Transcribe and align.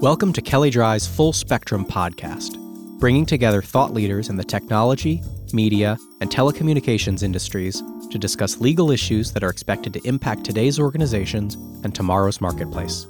Welcome 0.00 0.32
to 0.34 0.40
Kelley 0.40 0.70
Drye's 0.70 1.08
Full 1.08 1.32
Spectrum 1.32 1.84
podcast, 1.84 2.56
bringing 3.00 3.26
together 3.26 3.60
thought 3.60 3.92
leaders 3.92 4.28
in 4.28 4.36
the 4.36 4.44
technology, 4.44 5.24
media, 5.52 5.98
and 6.20 6.30
telecommunications 6.30 7.24
industries 7.24 7.82
to 8.12 8.16
discuss 8.16 8.60
legal 8.60 8.92
issues 8.92 9.32
that 9.32 9.42
are 9.42 9.50
expected 9.50 9.92
to 9.94 10.06
impact 10.06 10.44
today's 10.44 10.78
organizations 10.78 11.56
and 11.82 11.96
tomorrow's 11.96 12.40
marketplace. 12.40 13.08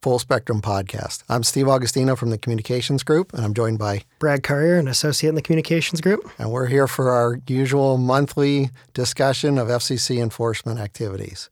Full 0.00 0.20
Spectrum 0.20 0.62
Podcast. 0.62 1.24
I'm 1.28 1.42
Steve 1.42 1.66
Augustino 1.66 2.16
from 2.16 2.30
the 2.30 2.38
Communications 2.38 3.02
Group, 3.02 3.32
and 3.32 3.44
I'm 3.44 3.52
joined 3.52 3.80
by 3.80 4.02
Brad 4.20 4.44
Currier, 4.44 4.78
an 4.78 4.86
associate 4.86 5.30
in 5.30 5.34
the 5.34 5.42
Communications 5.42 6.00
Group. 6.00 6.20
And 6.38 6.52
we're 6.52 6.66
here 6.66 6.86
for 6.86 7.10
our 7.10 7.40
usual 7.48 7.98
monthly 7.98 8.70
discussion 8.94 9.58
of 9.58 9.66
FCC 9.66 10.22
enforcement 10.22 10.78
activities. 10.78 11.50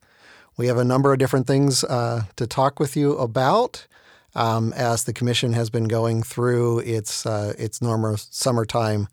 We 0.57 0.69
have 0.69 0.79
a 0.79 0.85
number 0.85 1.13
of 1.13 1.19
different 1.19 1.49
things 1.49 1.83
uh, 1.83 2.27
to 2.37 2.47
talk 2.47 2.79
with 2.79 2.97
you 2.97 3.19
about 3.19 3.89
um, 4.37 4.73
as 4.75 5.03
the 5.03 5.13
Commission 5.13 5.55
has 5.55 5.71
been 5.71 5.89
going 5.89 6.23
through 6.23 6.79
its, 6.81 7.27
uh, 7.27 7.53
its 7.59 7.83
normal 7.83 8.17
summertime 8.17 9.09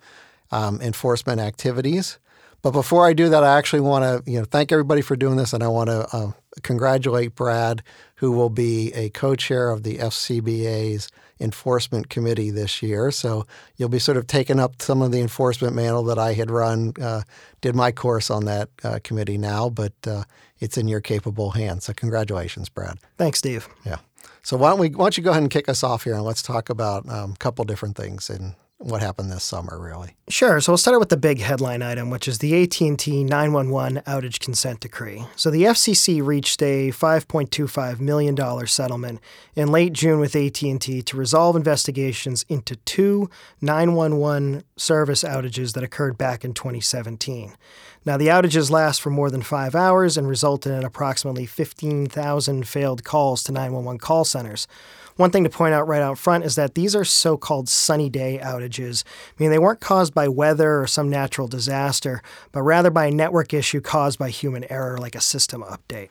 um, 0.51 0.81
enforcement 0.81 1.39
activities. 1.39 2.19
But 2.61 2.71
before 2.71 3.07
I 3.07 3.13
do 3.13 3.29
that, 3.29 3.43
I 3.43 3.57
actually 3.57 3.81
want 3.81 4.03
to 4.03 4.31
you 4.31 4.39
know 4.39 4.45
thank 4.45 4.71
everybody 4.71 5.01
for 5.01 5.15
doing 5.15 5.35
this, 5.35 5.53
and 5.53 5.63
I 5.63 5.67
want 5.67 5.89
to 5.89 6.07
uh, 6.15 6.31
congratulate 6.61 7.35
Brad, 7.35 7.81
who 8.15 8.31
will 8.31 8.49
be 8.49 8.93
a 8.93 9.09
co-chair 9.09 9.69
of 9.71 9.83
the 9.83 9.97
FCBA's 9.97 11.09
enforcement 11.39 12.09
committee 12.09 12.51
this 12.51 12.83
year. 12.83 13.09
So 13.09 13.47
you'll 13.75 13.89
be 13.89 13.99
sort 13.99 14.17
of 14.17 14.27
taking 14.27 14.59
up 14.59 14.79
some 14.81 15.01
of 15.01 15.11
the 15.11 15.21
enforcement 15.21 15.75
mantle 15.75 16.03
that 16.03 16.19
I 16.19 16.33
had 16.33 16.51
run. 16.51 16.93
Uh, 17.01 17.23
did 17.61 17.75
my 17.75 17.91
course 17.91 18.29
on 18.29 18.45
that 18.45 18.69
uh, 18.83 18.99
committee 19.03 19.39
now, 19.39 19.69
but 19.69 19.93
uh, 20.05 20.23
it's 20.59 20.77
in 20.77 20.87
your 20.87 21.01
capable 21.01 21.51
hands. 21.51 21.85
So 21.85 21.93
congratulations, 21.93 22.69
Brad. 22.69 22.99
Thanks, 23.17 23.39
Steve. 23.39 23.67
Yeah. 23.85 23.97
So 24.43 24.57
why 24.57 24.69
don't 24.69 24.79
we? 24.79 24.89
Why 24.89 25.05
don't 25.05 25.17
you 25.17 25.23
go 25.23 25.31
ahead 25.31 25.41
and 25.41 25.51
kick 25.51 25.67
us 25.67 25.83
off 25.83 26.03
here, 26.03 26.13
and 26.13 26.23
let's 26.23 26.41
talk 26.41 26.69
about 26.69 27.09
um, 27.09 27.31
a 27.31 27.37
couple 27.37 27.65
different 27.65 27.95
things 27.95 28.29
in 28.29 28.55
what 28.83 29.01
happened 29.01 29.31
this 29.31 29.43
summer, 29.43 29.79
really. 29.79 30.15
Sure. 30.27 30.59
So 30.59 30.71
we'll 30.71 30.77
start 30.77 30.99
with 30.99 31.09
the 31.09 31.17
big 31.17 31.39
headline 31.39 31.81
item, 31.81 32.09
which 32.09 32.27
is 32.27 32.39
the 32.39 32.63
AT&T 32.63 33.23
911 33.23 34.01
outage 34.05 34.39
consent 34.39 34.79
decree. 34.79 35.25
So 35.35 35.49
the 35.51 35.63
FCC 35.63 36.23
reached 36.25 36.61
a 36.61 36.89
5.25 36.89 37.99
million 37.99 38.35
dollar 38.35 38.65
settlement 38.65 39.19
in 39.55 39.71
late 39.71 39.93
June 39.93 40.19
with 40.19 40.35
AT&T 40.35 41.01
to 41.01 41.17
resolve 41.17 41.55
investigations 41.55 42.45
into 42.49 42.75
two 42.77 43.29
911 43.61 44.63
service 44.77 45.23
outages 45.23 45.73
that 45.73 45.83
occurred 45.83 46.17
back 46.17 46.43
in 46.43 46.53
2017. 46.53 47.55
Now, 48.03 48.17
the 48.17 48.27
outages 48.27 48.71
last 48.71 48.99
for 48.99 49.11
more 49.11 49.29
than 49.29 49.43
five 49.43 49.75
hours 49.75 50.17
and 50.17 50.27
resulted 50.27 50.71
in 50.71 50.83
approximately 50.83 51.45
15,000 51.45 52.67
failed 52.67 53.03
calls 53.03 53.43
to 53.43 53.51
911 53.51 53.99
call 53.99 54.25
centers. 54.25 54.67
One 55.15 55.31
thing 55.31 55.43
to 55.43 55.49
point 55.49 55.73
out 55.73 55.87
right 55.87 56.01
out 56.01 56.17
front 56.17 56.45
is 56.45 56.55
that 56.55 56.75
these 56.75 56.95
are 56.95 57.05
so 57.05 57.37
called 57.37 57.69
sunny 57.69 58.09
day 58.09 58.39
outages, 58.41 59.03
meaning 59.37 59.51
they 59.51 59.59
weren't 59.59 59.81
caused 59.81 60.13
by 60.13 60.27
weather 60.27 60.79
or 60.81 60.87
some 60.87 61.09
natural 61.09 61.47
disaster, 61.47 62.21
but 62.51 62.61
rather 62.61 62.89
by 62.89 63.07
a 63.07 63.11
network 63.11 63.53
issue 63.53 63.81
caused 63.81 64.17
by 64.17 64.29
human 64.29 64.65
error 64.71 64.97
like 64.97 65.15
a 65.15 65.21
system 65.21 65.63
update. 65.63 66.09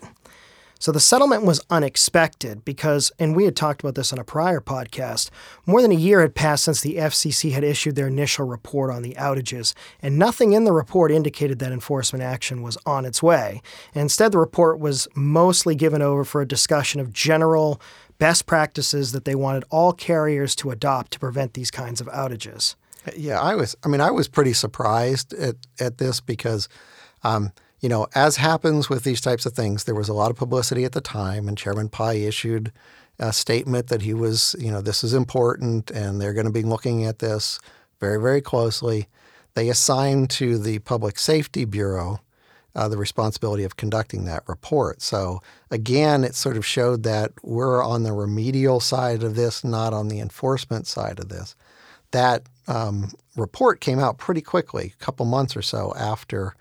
So 0.80 0.92
the 0.92 0.98
settlement 0.98 1.44
was 1.44 1.60
unexpected 1.68 2.64
because, 2.64 3.12
and 3.18 3.36
we 3.36 3.44
had 3.44 3.54
talked 3.54 3.82
about 3.82 3.96
this 3.96 4.14
on 4.14 4.18
a 4.18 4.24
prior 4.24 4.62
podcast, 4.62 5.28
more 5.66 5.82
than 5.82 5.92
a 5.92 5.94
year 5.94 6.22
had 6.22 6.34
passed 6.34 6.64
since 6.64 6.80
the 6.80 6.96
FCC 6.96 7.52
had 7.52 7.62
issued 7.62 7.96
their 7.96 8.06
initial 8.06 8.46
report 8.46 8.90
on 8.90 9.02
the 9.02 9.12
outages, 9.18 9.74
and 10.00 10.18
nothing 10.18 10.54
in 10.54 10.64
the 10.64 10.72
report 10.72 11.12
indicated 11.12 11.58
that 11.58 11.70
enforcement 11.70 12.22
action 12.22 12.62
was 12.62 12.78
on 12.86 13.04
its 13.04 13.22
way. 13.22 13.60
And 13.94 14.00
instead, 14.00 14.32
the 14.32 14.38
report 14.38 14.80
was 14.80 15.06
mostly 15.14 15.74
given 15.74 16.00
over 16.00 16.24
for 16.24 16.40
a 16.40 16.48
discussion 16.48 16.98
of 16.98 17.12
general 17.12 17.78
best 18.20 18.46
practices 18.46 19.10
that 19.10 19.24
they 19.24 19.34
wanted 19.34 19.64
all 19.70 19.92
carriers 19.92 20.54
to 20.54 20.70
adopt 20.70 21.10
to 21.12 21.18
prevent 21.18 21.54
these 21.54 21.72
kinds 21.72 22.00
of 22.00 22.06
outages. 22.08 22.76
Yeah, 23.16 23.40
I 23.40 23.56
was. 23.56 23.76
I 23.82 23.88
mean, 23.88 24.00
I 24.00 24.12
was 24.12 24.28
pretty 24.28 24.52
surprised 24.52 25.34
at 25.34 25.56
at 25.80 25.98
this 25.98 26.20
because. 26.20 26.68
Um, 27.22 27.52
you 27.80 27.88
know, 27.88 28.06
as 28.14 28.36
happens 28.36 28.90
with 28.90 29.04
these 29.04 29.22
types 29.22 29.46
of 29.46 29.54
things, 29.54 29.84
there 29.84 29.94
was 29.94 30.10
a 30.10 30.12
lot 30.12 30.30
of 30.30 30.36
publicity 30.36 30.84
at 30.84 30.92
the 30.92 31.00
time, 31.00 31.48
and 31.48 31.56
Chairman 31.56 31.88
Pai 31.88 32.24
issued 32.24 32.72
a 33.20 33.32
statement 33.32 33.88
that 33.88 34.02
he 34.02 34.14
was, 34.14 34.56
you 34.58 34.70
know, 34.70 34.80
this 34.80 35.04
is 35.04 35.14
important 35.14 35.90
and 35.90 36.20
they're 36.20 36.32
going 36.32 36.46
to 36.46 36.52
be 36.52 36.62
looking 36.62 37.04
at 37.04 37.18
this 37.18 37.60
very, 38.00 38.20
very 38.20 38.40
closely. 38.40 39.08
They 39.54 39.68
assigned 39.68 40.30
to 40.30 40.58
the 40.58 40.78
Public 40.80 41.18
Safety 41.18 41.64
Bureau 41.66 42.20
uh, 42.74 42.88
the 42.88 42.96
responsibility 42.96 43.64
of 43.64 43.76
conducting 43.76 44.24
that 44.24 44.42
report. 44.46 45.02
So, 45.02 45.42
again, 45.70 46.24
it 46.24 46.34
sort 46.34 46.56
of 46.56 46.64
showed 46.64 47.02
that 47.02 47.32
we're 47.42 47.82
on 47.82 48.02
the 48.02 48.12
remedial 48.12 48.80
side 48.80 49.22
of 49.22 49.34
this, 49.34 49.64
not 49.64 49.92
on 49.92 50.08
the 50.08 50.20
enforcement 50.20 50.86
side 50.86 51.18
of 51.18 51.28
this. 51.28 51.56
That 52.12 52.44
um, 52.68 53.12
report 53.36 53.80
came 53.80 53.98
out 53.98 54.18
pretty 54.18 54.40
quickly, 54.40 54.94
a 54.94 55.04
couple 55.04 55.26
months 55.26 55.56
or 55.56 55.62
so 55.62 55.92
after 55.96 56.54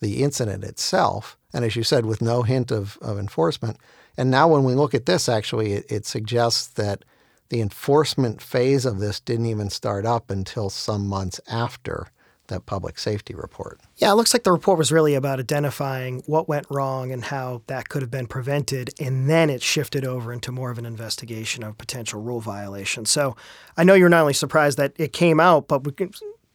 the 0.00 0.22
incident 0.22 0.64
itself. 0.64 1.36
And 1.52 1.64
as 1.64 1.76
you 1.76 1.82
said, 1.82 2.04
with 2.04 2.20
no 2.20 2.42
hint 2.42 2.70
of, 2.70 2.98
of 3.00 3.18
enforcement. 3.18 3.78
And 4.18 4.30
now, 4.30 4.48
when 4.48 4.64
we 4.64 4.74
look 4.74 4.94
at 4.94 5.06
this, 5.06 5.28
actually, 5.28 5.72
it, 5.72 5.86
it 5.90 6.06
suggests 6.06 6.66
that 6.68 7.04
the 7.48 7.60
enforcement 7.60 8.42
phase 8.42 8.84
of 8.84 8.98
this 8.98 9.20
didn't 9.20 9.46
even 9.46 9.70
start 9.70 10.04
up 10.04 10.30
until 10.30 10.68
some 10.68 11.06
months 11.06 11.40
after 11.48 12.08
that 12.48 12.66
public 12.66 12.98
safety 12.98 13.34
report. 13.34 13.80
Yeah, 13.96 14.12
it 14.12 14.14
looks 14.14 14.34
like 14.34 14.44
the 14.44 14.52
report 14.52 14.78
was 14.78 14.92
really 14.92 15.14
about 15.14 15.40
identifying 15.40 16.22
what 16.26 16.48
went 16.48 16.66
wrong 16.70 17.12
and 17.12 17.24
how 17.24 17.62
that 17.66 17.88
could 17.88 18.02
have 18.02 18.10
been 18.10 18.26
prevented. 18.26 18.90
And 19.00 19.28
then 19.28 19.50
it 19.50 19.62
shifted 19.62 20.04
over 20.04 20.32
into 20.32 20.52
more 20.52 20.70
of 20.70 20.78
an 20.78 20.86
investigation 20.86 21.62
of 21.62 21.78
potential 21.78 22.20
rule 22.20 22.40
violations. 22.40 23.10
So 23.10 23.36
I 23.76 23.84
know 23.84 23.94
you're 23.94 24.08
not 24.08 24.20
only 24.22 24.32
surprised 24.32 24.78
that 24.78 24.92
it 24.96 25.12
came 25.12 25.40
out, 25.40 25.68
but 25.68 25.84
we 25.84 25.92
can 25.92 26.10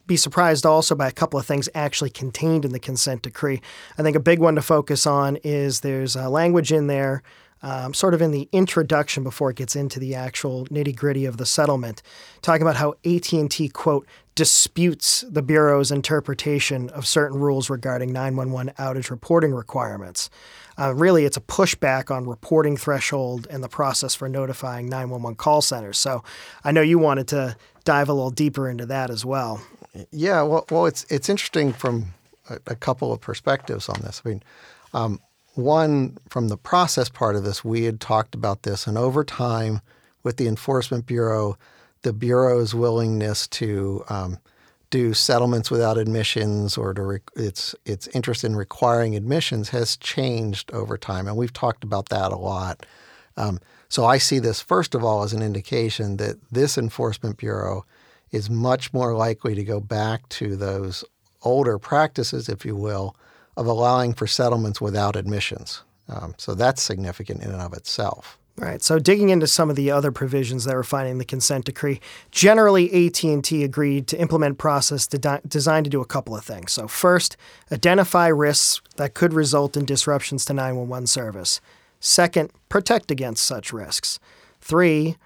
be 0.08 0.18
surprised 0.18 0.66
also 0.66 0.94
by 0.94 1.08
a 1.08 1.12
couple 1.12 1.40
of 1.40 1.46
things 1.46 1.70
actually 1.74 2.10
contained 2.10 2.66
in 2.66 2.74
the 2.74 2.80
consent 2.80 3.22
decree. 3.22 3.62
I 3.98 4.04
think 4.04 4.16
a 4.18 4.20
big 4.20 4.40
one 4.40 4.56
to 4.56 4.62
focus 4.62 5.08
on 5.08 5.38
is 5.38 5.80
there's 5.80 6.18
a 6.18 6.28
language 6.30 6.72
in 6.72 6.88
there, 6.88 7.24
um, 7.64 7.94
sort 7.94 8.14
of 8.14 8.22
in 8.22 8.32
the 8.32 8.50
introduction 8.52 9.24
before 9.24 9.52
it 9.52 9.56
gets 9.56 9.76
into 9.76 10.00
the 10.00 10.16
actual 10.16 10.66
nitty 10.66 10.96
gritty 10.96 11.26
of 11.26 11.38
the 11.38 11.46
settlement, 11.46 12.02
talking 12.42 12.62
about 12.62 12.76
how 12.76 12.96
AT&T 13.06 13.70
quote 13.70 14.06
disputes 14.36 15.26
the 15.30 15.42
bureau's 15.42 15.92
interpretation 15.92 16.90
of 16.92 17.06
certain 17.06 17.40
rules 17.40 17.70
regarding 17.70 18.12
911 18.14 18.74
outage 18.78 19.10
reporting 19.10 19.54
requirements. 19.54 20.30
Uh, 20.80 20.94
really, 20.96 21.26
it's 21.26 21.38
a 21.38 21.42
pushback 21.42 22.10
on 22.10 22.28
reporting 22.28 22.78
threshold 22.78 23.46
and 23.50 23.64
the 23.64 23.70
process 23.70 24.16
for 24.16 24.30
notifying 24.30 24.88
911 24.88 25.36
call 25.36 25.62
centers. 25.62 26.00
So, 26.00 26.24
I 26.64 26.72
know 26.72 26.82
you 26.82 26.98
wanted 26.98 27.28
to 27.30 27.56
dive 27.84 28.10
a 28.10 28.14
little 28.14 28.32
deeper 28.32 28.70
into 28.70 28.86
that 28.88 29.10
as 29.10 29.26
well. 29.26 29.62
Yeah, 30.12 30.44
well, 30.44 30.66
well, 30.72 30.86
it's 30.86 31.04
it's 31.10 31.28
interesting 31.28 31.74
from 31.74 32.14
a, 32.50 32.60
a 32.68 32.76
couple 32.76 33.12
of 33.12 33.20
perspectives 33.20 33.90
on 33.90 34.00
this. 34.02 34.22
I 34.26 34.30
mean, 34.30 34.44
um, 34.94 35.20
one 35.56 36.18
from 36.30 36.48
the 36.48 36.58
process 36.58 37.10
part 37.10 37.36
of 37.36 37.44
this, 37.44 37.64
we 37.66 37.84
had 37.84 38.00
talked 38.00 38.34
about 38.34 38.64
this, 38.64 38.88
and 38.88 38.98
over 38.98 39.24
time, 39.24 39.82
with 40.24 40.38
the 40.38 40.48
Enforcement 40.48 41.06
Bureau, 41.06 41.58
the 42.04 42.14
bureau's 42.14 42.74
willingness 42.74 43.48
to 43.48 44.04
um, 44.10 44.38
do 44.90 45.14
settlements 45.14 45.72
without 45.72 45.98
admissions 45.98 46.78
or 46.78 46.94
to 46.94 47.02
re- 47.02 47.20
its 47.36 47.74
its 47.86 48.08
interest 48.08 48.44
in 48.44 48.56
requiring 48.56 49.16
admissions 49.16 49.70
has 49.70 49.98
changed 49.98 50.72
over 50.72 50.98
time, 50.98 51.28
and 51.28 51.38
we've 51.38 51.54
talked 51.54 51.84
about 51.84 52.10
that 52.10 52.32
a 52.32 52.38
lot. 52.38 52.86
Um, 53.38 53.60
so 53.90 54.06
I 54.06 54.18
see 54.18 54.40
this 54.40 54.62
first 54.62 54.96
of 54.96 55.04
all 55.04 55.24
as 55.24 55.34
an 55.34 55.42
indication 55.42 56.18
that 56.18 56.38
this 56.52 56.78
enforcement 56.78 57.38
bureau 57.38 57.86
is 58.32 58.50
much 58.50 58.94
more 58.94 59.16
likely 59.16 59.56
to 59.56 59.64
go 59.64 59.80
back 59.80 60.28
to 60.30 60.56
those 60.56 61.04
older 61.44 61.78
practices, 61.78 62.48
if 62.50 62.66
you 62.66 62.76
will, 62.76 63.16
of 63.58 63.66
allowing 63.66 64.14
for 64.14 64.28
settlements 64.28 64.80
without 64.80 65.16
admissions. 65.16 65.84
Um, 66.08 66.34
so 66.38 66.56
that's 66.56 66.82
significant 66.82 67.42
in 67.42 67.52
and 67.52 67.62
of 67.62 67.74
itself. 67.74 68.38
Right. 68.58 68.84
So 68.84 69.00
digging 69.00 69.30
into 69.30 69.48
some 69.48 69.70
of 69.70 69.76
the 69.76 69.90
other 69.90 70.12
provisions 70.12 70.66
that 70.66 70.76
were 70.76 70.84
finding 70.84 71.18
the 71.18 71.26
consent 71.26 71.66
decree, 71.66 72.00
generally 72.32 73.08
AT&T 73.08 73.64
agreed 73.64 74.08
to 74.08 74.20
implement 74.20 74.58
process 74.58 75.08
de- 75.08 75.42
designed 75.48 75.86
to 75.86 75.90
do 75.90 76.02
a 76.02 76.06
couple 76.06 76.36
of 76.36 76.44
things. 76.44 76.74
So 76.74 76.88
first, 76.88 77.38
identify 77.72 78.28
risks 78.28 78.82
that 78.98 79.14
could 79.14 79.34
result 79.34 79.76
in 79.78 79.86
disruptions 79.86 80.46
to 80.46 80.54
911 80.54 81.08
service. 81.08 81.62
Second, 82.00 82.52
protect 82.70 83.10
against 83.10 83.46
such 83.46 83.74
risks. 83.74 84.20
Three, 84.60 85.18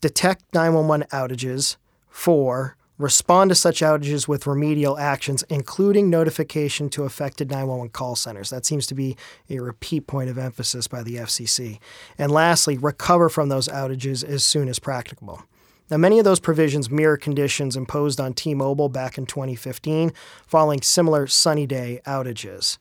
detect 0.00 0.44
911 0.54 1.06
outages. 1.12 1.76
Four, 2.08 2.76
respond 3.00 3.48
to 3.48 3.54
such 3.54 3.80
outages 3.80 4.28
with 4.28 4.46
remedial 4.46 4.98
actions, 4.98 5.42
including 5.48 6.10
notification 6.10 6.90
to 6.90 7.04
affected 7.04 7.50
911 7.50 7.90
call 7.90 8.14
centers. 8.14 8.50
That 8.50 8.66
seems 8.66 8.86
to 8.88 8.94
be 8.94 9.16
a 9.48 9.58
repeat 9.58 10.06
point 10.06 10.28
of 10.28 10.36
emphasis 10.36 10.86
by 10.86 11.02
the 11.02 11.16
FCC. 11.16 11.78
And 12.18 12.30
lastly, 12.30 12.76
recover 12.76 13.28
from 13.28 13.48
those 13.48 13.68
outages 13.68 14.22
as 14.22 14.44
soon 14.44 14.68
as 14.68 14.78
practicable. 14.78 15.42
Now, 15.90 15.96
many 15.96 16.18
of 16.18 16.24
those 16.24 16.40
provisions 16.40 16.90
mirror 16.90 17.16
conditions 17.16 17.74
imposed 17.74 18.20
on 18.20 18.34
T 18.34 18.54
Mobile 18.54 18.88
back 18.88 19.18
in 19.18 19.26
2015 19.26 20.12
following 20.46 20.82
similar 20.82 21.26
sunny 21.26 21.66
day 21.66 22.00
outages. 22.06 22.78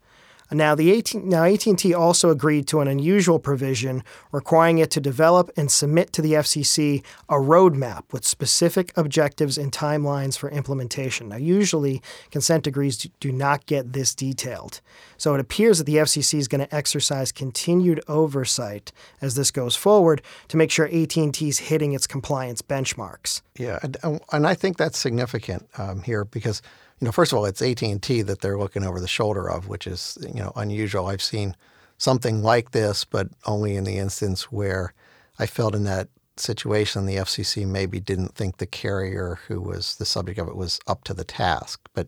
Now, 0.51 0.73
the 0.73 1.03
now 1.13 1.43
AT&T 1.43 1.93
also 1.93 2.29
agreed 2.31 2.67
to 2.67 2.79
an 2.79 2.87
unusual 2.87 3.37
provision 3.37 4.03
requiring 4.31 4.79
it 4.79 4.89
to 4.91 4.99
develop 4.99 5.51
and 5.55 5.69
submit 5.69 6.11
to 6.13 6.23
the 6.23 6.33
FCC 6.33 7.03
a 7.29 7.35
roadmap 7.35 8.11
with 8.11 8.25
specific 8.25 8.91
objectives 8.95 9.59
and 9.59 9.71
timelines 9.71 10.37
for 10.37 10.49
implementation. 10.49 11.29
Now, 11.29 11.37
usually 11.37 12.01
consent 12.31 12.63
decrees 12.63 13.07
do 13.19 13.31
not 13.31 13.67
get 13.67 13.93
this 13.93 14.15
detailed. 14.15 14.81
So 15.19 15.35
it 15.35 15.39
appears 15.39 15.77
that 15.77 15.83
the 15.83 15.97
FCC 15.97 16.39
is 16.39 16.47
going 16.47 16.65
to 16.65 16.75
exercise 16.75 17.31
continued 17.31 18.01
oversight 18.07 18.91
as 19.21 19.35
this 19.35 19.51
goes 19.51 19.75
forward 19.75 20.23
to 20.47 20.57
make 20.57 20.71
sure 20.71 20.87
AT&T 20.87 21.47
is 21.47 21.59
hitting 21.59 21.93
its 21.93 22.07
compliance 22.07 22.63
benchmarks. 22.63 23.41
Yeah, 23.55 23.77
and, 23.83 23.97
and 24.31 24.47
I 24.47 24.55
think 24.55 24.77
that's 24.77 24.97
significant 24.97 25.69
um, 25.77 26.01
here 26.01 26.25
because– 26.25 26.63
you 26.99 27.05
know, 27.05 27.11
first 27.11 27.31
of 27.31 27.37
all, 27.37 27.45
it's 27.45 27.61
AT 27.61 27.81
and 27.81 28.01
T 28.01 28.21
that 28.23 28.41
they're 28.41 28.57
looking 28.57 28.83
over 28.83 28.99
the 28.99 29.07
shoulder 29.07 29.49
of, 29.49 29.67
which 29.67 29.87
is 29.87 30.17
you 30.21 30.41
know 30.41 30.51
unusual. 30.55 31.07
I've 31.07 31.21
seen 31.21 31.55
something 31.97 32.43
like 32.43 32.71
this, 32.71 33.05
but 33.05 33.29
only 33.45 33.75
in 33.75 33.85
the 33.85 33.97
instance 33.97 34.51
where 34.51 34.93
I 35.37 35.45
felt 35.45 35.75
in 35.75 35.85
that 35.85 36.09
situation 36.35 37.05
the 37.05 37.17
FCC 37.17 37.67
maybe 37.67 37.99
didn't 37.99 38.33
think 38.33 38.57
the 38.57 38.65
carrier 38.65 39.39
who 39.47 39.59
was 39.59 39.97
the 39.97 40.05
subject 40.05 40.39
of 40.39 40.47
it 40.47 40.55
was 40.55 40.79
up 40.87 41.03
to 41.05 41.13
the 41.13 41.25
task. 41.25 41.81
But 41.93 42.07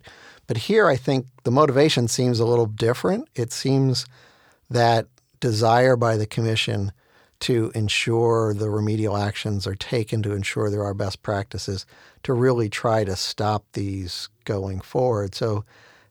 but 0.52 0.58
here 0.58 0.90
I 0.90 0.98
think 0.98 1.28
the 1.46 1.50
motivation 1.50 2.10
seems 2.10 2.42
a 2.42 2.46
little 2.46 2.66
different. 2.66 3.30
It 3.36 3.54
seems 3.54 4.06
that 4.70 5.08
desire 5.40 5.96
by 5.96 6.18
the 6.18 6.26
commission 6.26 6.92
to 7.40 7.72
ensure 7.74 8.54
the 8.54 8.70
remedial 8.70 9.16
actions 9.16 9.66
are 9.66 9.76
taken 9.76 10.22
to 10.24 10.34
ensure 10.34 10.70
there 10.70 10.84
are 10.84 10.94
best 10.94 11.22
practices 11.24 11.86
to 12.24 12.34
really 12.34 12.68
try 12.68 13.06
to 13.06 13.16
stop 13.16 13.64
these 13.72 14.28
going 14.44 14.82
forward. 14.82 15.36
So 15.36 15.64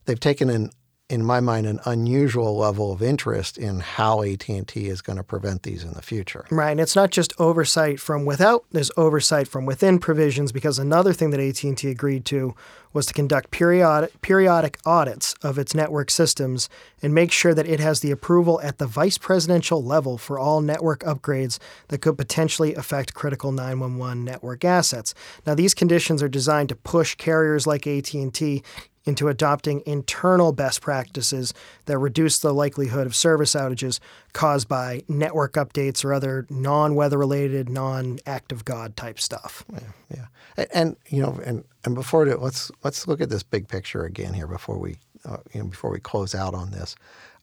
they've 0.06 0.19
taken 0.19 0.48
an 0.48 0.70
in 1.10 1.24
my 1.24 1.40
mind, 1.40 1.66
an 1.66 1.80
unusual 1.84 2.56
level 2.56 2.92
of 2.92 3.02
interest 3.02 3.58
in 3.58 3.80
how 3.80 4.22
AT&T 4.22 4.86
is 4.88 5.02
going 5.02 5.16
to 5.16 5.24
prevent 5.24 5.64
these 5.64 5.82
in 5.82 5.92
the 5.94 6.02
future. 6.02 6.46
Right, 6.50 6.70
and 6.70 6.80
it's 6.80 6.94
not 6.94 7.10
just 7.10 7.38
oversight 7.40 7.98
from 7.98 8.24
without, 8.24 8.64
there's 8.70 8.92
oversight 8.96 9.48
from 9.48 9.66
within 9.66 9.98
provisions 9.98 10.52
because 10.52 10.78
another 10.78 11.12
thing 11.12 11.30
that 11.30 11.40
AT&T 11.40 11.88
agreed 11.88 12.24
to 12.26 12.54
was 12.92 13.06
to 13.06 13.12
conduct 13.12 13.50
periodic, 13.50 14.20
periodic 14.20 14.78
audits 14.84 15.34
of 15.42 15.58
its 15.58 15.74
network 15.74 16.10
systems 16.10 16.68
and 17.02 17.14
make 17.14 17.30
sure 17.30 17.54
that 17.54 17.66
it 17.66 17.80
has 17.80 18.00
the 18.00 18.10
approval 18.10 18.60
at 18.62 18.78
the 18.78 18.86
vice 18.86 19.18
presidential 19.18 19.82
level 19.82 20.18
for 20.18 20.38
all 20.38 20.60
network 20.60 21.00
upgrades 21.00 21.58
that 21.88 22.00
could 22.00 22.18
potentially 22.18 22.74
affect 22.74 23.14
critical 23.14 23.52
911 23.52 24.24
network 24.24 24.64
assets. 24.64 25.14
Now, 25.46 25.54
these 25.54 25.74
conditions 25.74 26.22
are 26.22 26.28
designed 26.28 26.68
to 26.70 26.76
push 26.76 27.14
carriers 27.14 27.66
like 27.66 27.86
AT&T 27.86 28.62
into 29.05 29.29
adopting 29.29 29.82
internal 29.87 30.52
best 30.52 30.82
practices 30.82 31.55
that 31.87 31.99
reduce 31.99 32.38
the 32.38 32.52
likelihood 32.52 33.06
of 33.06 33.17
service 33.17 33.55
outages 33.55 33.99
caused 34.32 34.69
by 34.69 35.02
network 35.08 35.55
updates 35.55 36.05
or 36.05 36.12
other 36.12 36.47
non-weather 36.50 37.17
related, 37.17 37.69
non-act 37.69 38.52
of 38.52 38.64
God 38.64 38.97
type 38.97 39.19
stuff. 39.19 39.64
Yeah, 39.73 39.81
yeah. 40.14 40.26
And, 40.56 40.69
and 40.75 40.97
you 41.08 41.23
know, 41.23 41.41
and 41.44 41.64
and 41.85 41.94
before 41.94 42.26
it, 42.26 42.41
let's 42.41 42.70
let's 42.85 43.08
look 43.08 43.20
at 43.20 43.31
this 43.31 43.43
big 43.43 43.69
picture 43.69 44.05
again 44.05 44.35
here 44.35 44.47
before 44.47 44.79
we 44.79 44.97
uh, 45.25 45.38
you 45.55 45.61
know 45.61 45.69
before 45.69 45.91
we 45.91 46.00
close 46.00 46.35
out 46.35 46.55
on 46.55 46.70
this. 46.70 46.94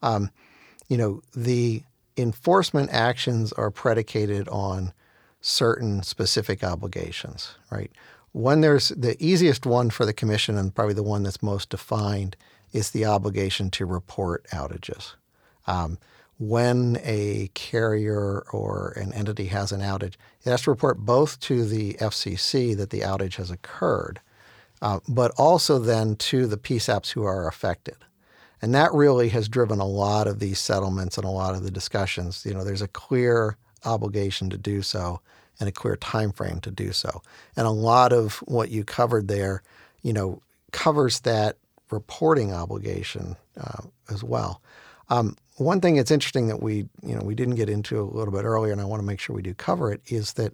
Um, 0.03 0.29
you 0.87 0.97
know, 0.97 1.21
the 1.35 1.83
enforcement 2.17 2.89
actions 2.91 3.51
are 3.53 3.71
predicated 3.71 4.47
on 4.49 4.93
certain 5.41 6.03
specific 6.03 6.63
obligations, 6.63 7.55
right? 7.71 7.91
When 8.37 8.61
there's 8.61 8.89
the 8.89 9.17
easiest 9.19 9.65
one 9.65 9.89
for 9.89 10.05
the 10.05 10.13
commission, 10.13 10.59
and 10.59 10.73
probably 10.73 10.93
the 10.93 11.01
one 11.01 11.23
that's 11.23 11.41
most 11.41 11.71
defined, 11.71 12.37
is 12.71 12.91
the 12.91 13.03
obligation 13.03 13.71
to 13.71 13.85
report 13.87 14.45
outages. 14.51 15.15
Um, 15.65 15.97
when 16.37 16.99
a 17.01 17.49
carrier 17.55 18.45
or 18.51 18.93
an 18.95 19.11
entity 19.13 19.47
has 19.47 19.71
an 19.71 19.81
outage, 19.81 20.17
it 20.45 20.51
has 20.51 20.61
to 20.61 20.69
report 20.69 20.99
both 20.99 21.39
to 21.39 21.65
the 21.65 21.95
FCC 21.95 22.77
that 22.77 22.91
the 22.91 23.01
outage 23.01 23.37
has 23.37 23.49
occurred, 23.49 24.21
uh, 24.83 24.99
but 25.07 25.31
also 25.35 25.79
then 25.79 26.15
to 26.17 26.45
the 26.45 26.57
PSAPs 26.57 27.13
who 27.13 27.23
are 27.23 27.47
affected. 27.47 27.95
And 28.61 28.71
that 28.75 28.93
really 28.93 29.29
has 29.29 29.49
driven 29.49 29.79
a 29.79 29.87
lot 29.87 30.27
of 30.27 30.37
these 30.37 30.59
settlements 30.59 31.17
and 31.17 31.25
a 31.25 31.31
lot 31.31 31.55
of 31.55 31.63
the 31.63 31.71
discussions. 31.71 32.45
You 32.45 32.53
know, 32.53 32.63
there's 32.63 32.83
a 32.83 32.87
clear 32.87 33.57
obligation 33.85 34.49
to 34.49 34.57
do 34.57 34.81
so 34.81 35.21
and 35.59 35.67
a 35.67 35.71
clear 35.71 35.95
time 35.95 36.31
frame 36.31 36.59
to 36.61 36.71
do 36.71 36.91
so. 36.91 37.21
And 37.55 37.65
a 37.65 37.71
lot 37.71 38.13
of 38.13 38.35
what 38.45 38.69
you 38.69 38.83
covered 38.83 39.27
there, 39.27 39.63
you 40.01 40.13
know, 40.13 40.41
covers 40.71 41.21
that 41.21 41.57
reporting 41.89 42.53
obligation 42.53 43.35
uh, 43.59 43.83
as 44.09 44.23
well. 44.23 44.61
Um, 45.09 45.35
one 45.55 45.81
thing 45.81 45.95
that's 45.95 46.11
interesting 46.11 46.47
that 46.47 46.61
we, 46.61 46.87
you 47.01 47.15
know, 47.15 47.23
we 47.23 47.33
didn't 47.33 47.55
get 47.55 47.69
into 47.69 47.99
a 47.99 48.03
little 48.03 48.33
bit 48.33 48.43
earlier, 48.43 48.71
and 48.71 48.81
I 48.81 48.85
want 48.85 48.99
to 48.99 49.05
make 49.05 49.19
sure 49.19 49.35
we 49.35 49.41
do 49.41 49.53
cover 49.53 49.91
it, 49.91 50.01
is 50.07 50.33
that 50.33 50.53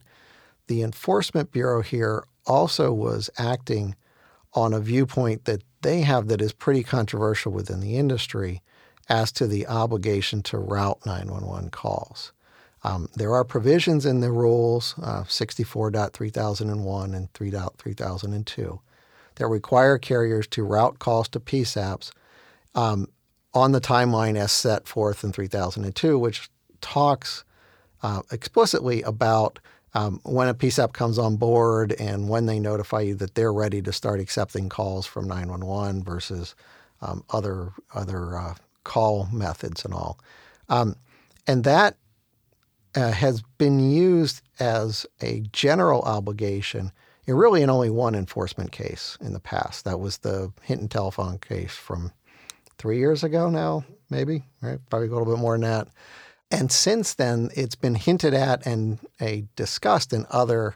the 0.68 0.82
Enforcement 0.82 1.52
Bureau 1.52 1.82
here 1.82 2.24
also 2.46 2.94
was 2.94 3.30
acting 3.38 3.96
on 4.54 4.74
a 4.74 4.80
viewpoint 4.80 5.46
that 5.46 5.64
they 5.82 6.02
have 6.02 6.28
that 6.28 6.42
is 6.42 6.54
pretty 6.54 6.84
controversial 6.84 7.52
within 7.52 7.80
the 7.80 7.98
industry 7.98 8.62
as 9.10 9.32
to 9.34 9.48
the 9.48 9.68
obligation 9.68 10.42
to 10.44 10.58
route 10.58 11.00
911 11.06 11.70
calls. 11.70 12.33
Um, 12.84 13.08
there 13.16 13.34
are 13.34 13.46
provisions 13.46 14.06
in 14.06 14.20
the 14.20 14.32
rules, 14.32 14.96
uh, 15.02 15.24
64.3001 15.24 17.16
and 17.16 17.32
3.3002, 17.34 18.80
that 19.36 19.48
require 19.48 19.98
carriers 19.98 20.48
to 20.48 20.64
route 20.64 21.00
calls 21.00 21.30
to 21.30 21.40
PSAPs 21.40 22.12
um, 22.76 23.08
on 23.54 23.72
the 23.72 23.82
timeline 23.82 24.36
as 24.36 24.52
set 24.52 24.88
forth 24.88 25.24
in 25.24 25.32
3002, 25.32 26.20
which 26.20 26.50
talks 26.82 27.44
uh, 28.02 28.22
explicitly 28.32 29.02
about 29.04 29.60
um, 29.96 30.20
when 30.24 30.48
a 30.48 30.54
PSAP 30.54 30.94
comes 30.94 31.18
on 31.18 31.38
board 31.38 31.94
and 31.94 32.28
when 32.28 32.48
they 32.48 32.60
notify 32.60 33.02
you 33.02 33.16
that 33.16 33.36
they're 33.36 33.54
ready 33.54 33.82
to 33.82 33.94
start 33.94 34.20
accepting 34.20 34.68
calls 34.68 35.06
from 35.06 35.28
911 35.28 36.04
versus 36.04 36.56
um, 37.02 37.24
other 37.30 37.74
other 37.94 38.38
uh, 38.38 38.56
call 38.84 39.28
methods 39.32 39.86
and 39.86 39.94
all. 39.94 40.20
Um, 40.68 40.96
and 41.46 41.64
that 41.64 41.98
uh, 42.96 43.12
has 43.12 43.42
been 43.58 43.80
used 43.92 44.42
as 44.60 45.06
a 45.22 45.42
general 45.52 46.02
obligation 46.02 46.92
in 47.26 47.36
really 47.36 47.62
in 47.62 47.70
only 47.70 47.90
one 47.90 48.16
enforcement 48.16 48.72
case 48.72 49.18
in 49.22 49.34
the 49.34 49.40
past. 49.40 49.86
That 49.86 50.00
was 50.00 50.20
the 50.20 50.52
Hinton 50.62 50.88
telephone 50.88 51.40
case 51.40 51.74
from 51.74 52.12
three 52.78 52.98
years 52.98 53.24
ago 53.24 53.50
now, 53.50 53.86
maybe, 54.10 54.44
right? 54.62 54.80
Probably 54.90 55.08
a 55.08 55.12
little 55.12 55.34
bit 55.34 55.42
more 55.42 55.54
than 55.54 55.62
that. 55.62 55.88
And 56.52 56.72
since 56.72 57.16
then, 57.16 57.50
it's 57.56 57.76
been 57.76 57.96
hinted 57.96 58.34
at 58.34 58.66
and 58.66 59.00
uh, 59.20 59.38
discussed 59.56 60.14
in 60.14 60.26
other 60.30 60.76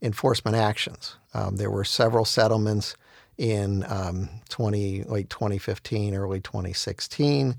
enforcement 0.00 0.56
actions. 0.56 1.16
Um, 1.34 1.56
there 1.56 1.70
were 1.70 1.84
several 1.84 2.24
settlements 2.24 2.96
in 3.36 3.84
um, 3.88 4.28
20, 4.48 5.04
late 5.04 5.30
2015, 5.30 6.14
early 6.14 6.40
2016 6.40 7.56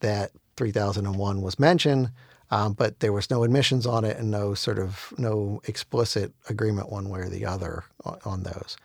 that 0.00 0.32
3001 0.56 1.40
was 1.40 1.58
mentioned. 1.58 2.10
Um, 2.52 2.74
but 2.74 3.00
there 3.00 3.14
was 3.14 3.30
no 3.30 3.44
admissions 3.44 3.86
on 3.86 4.04
it 4.04 4.18
and 4.18 4.30
no 4.30 4.52
sort 4.52 4.78
of 4.78 5.14
no 5.16 5.62
explicit 5.64 6.34
agreement 6.50 6.92
one 6.92 7.08
way 7.08 7.20
or 7.20 7.30
the 7.30 7.46
other 7.46 7.84
on, 8.04 8.18
on 8.26 8.42
those. 8.42 8.76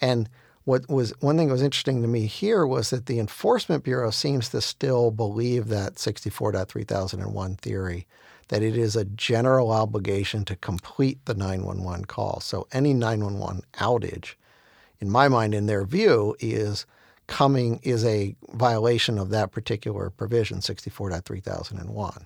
And 0.00 0.28
what 0.62 0.88
was 0.88 1.12
one 1.18 1.36
thing 1.36 1.48
that 1.48 1.52
was 1.52 1.62
interesting 1.62 2.02
to 2.02 2.08
me 2.08 2.26
here 2.26 2.64
was 2.64 2.90
that 2.90 3.06
the 3.06 3.18
Enforcement 3.18 3.82
Bureau 3.82 4.12
seems 4.12 4.50
to 4.50 4.60
still 4.60 5.10
believe 5.10 5.66
that 5.68 5.96
64.3001 5.96 7.58
theory 7.58 8.06
that 8.48 8.62
it 8.62 8.76
is 8.76 8.94
a 8.94 9.04
general 9.04 9.72
obligation 9.72 10.44
to 10.44 10.54
complete 10.54 11.18
the 11.24 11.34
911 11.34 12.04
call. 12.04 12.38
So 12.38 12.68
any 12.70 12.94
911 12.94 13.62
outage, 13.74 14.34
in 15.00 15.10
my 15.10 15.26
mind, 15.26 15.52
in 15.52 15.66
their 15.66 15.84
view, 15.84 16.36
is 16.38 16.86
coming 17.26 17.80
is 17.82 18.04
a 18.04 18.36
violation 18.52 19.18
of 19.18 19.30
that 19.30 19.50
particular 19.50 20.10
provision, 20.10 20.60
64.3001. 20.60 22.22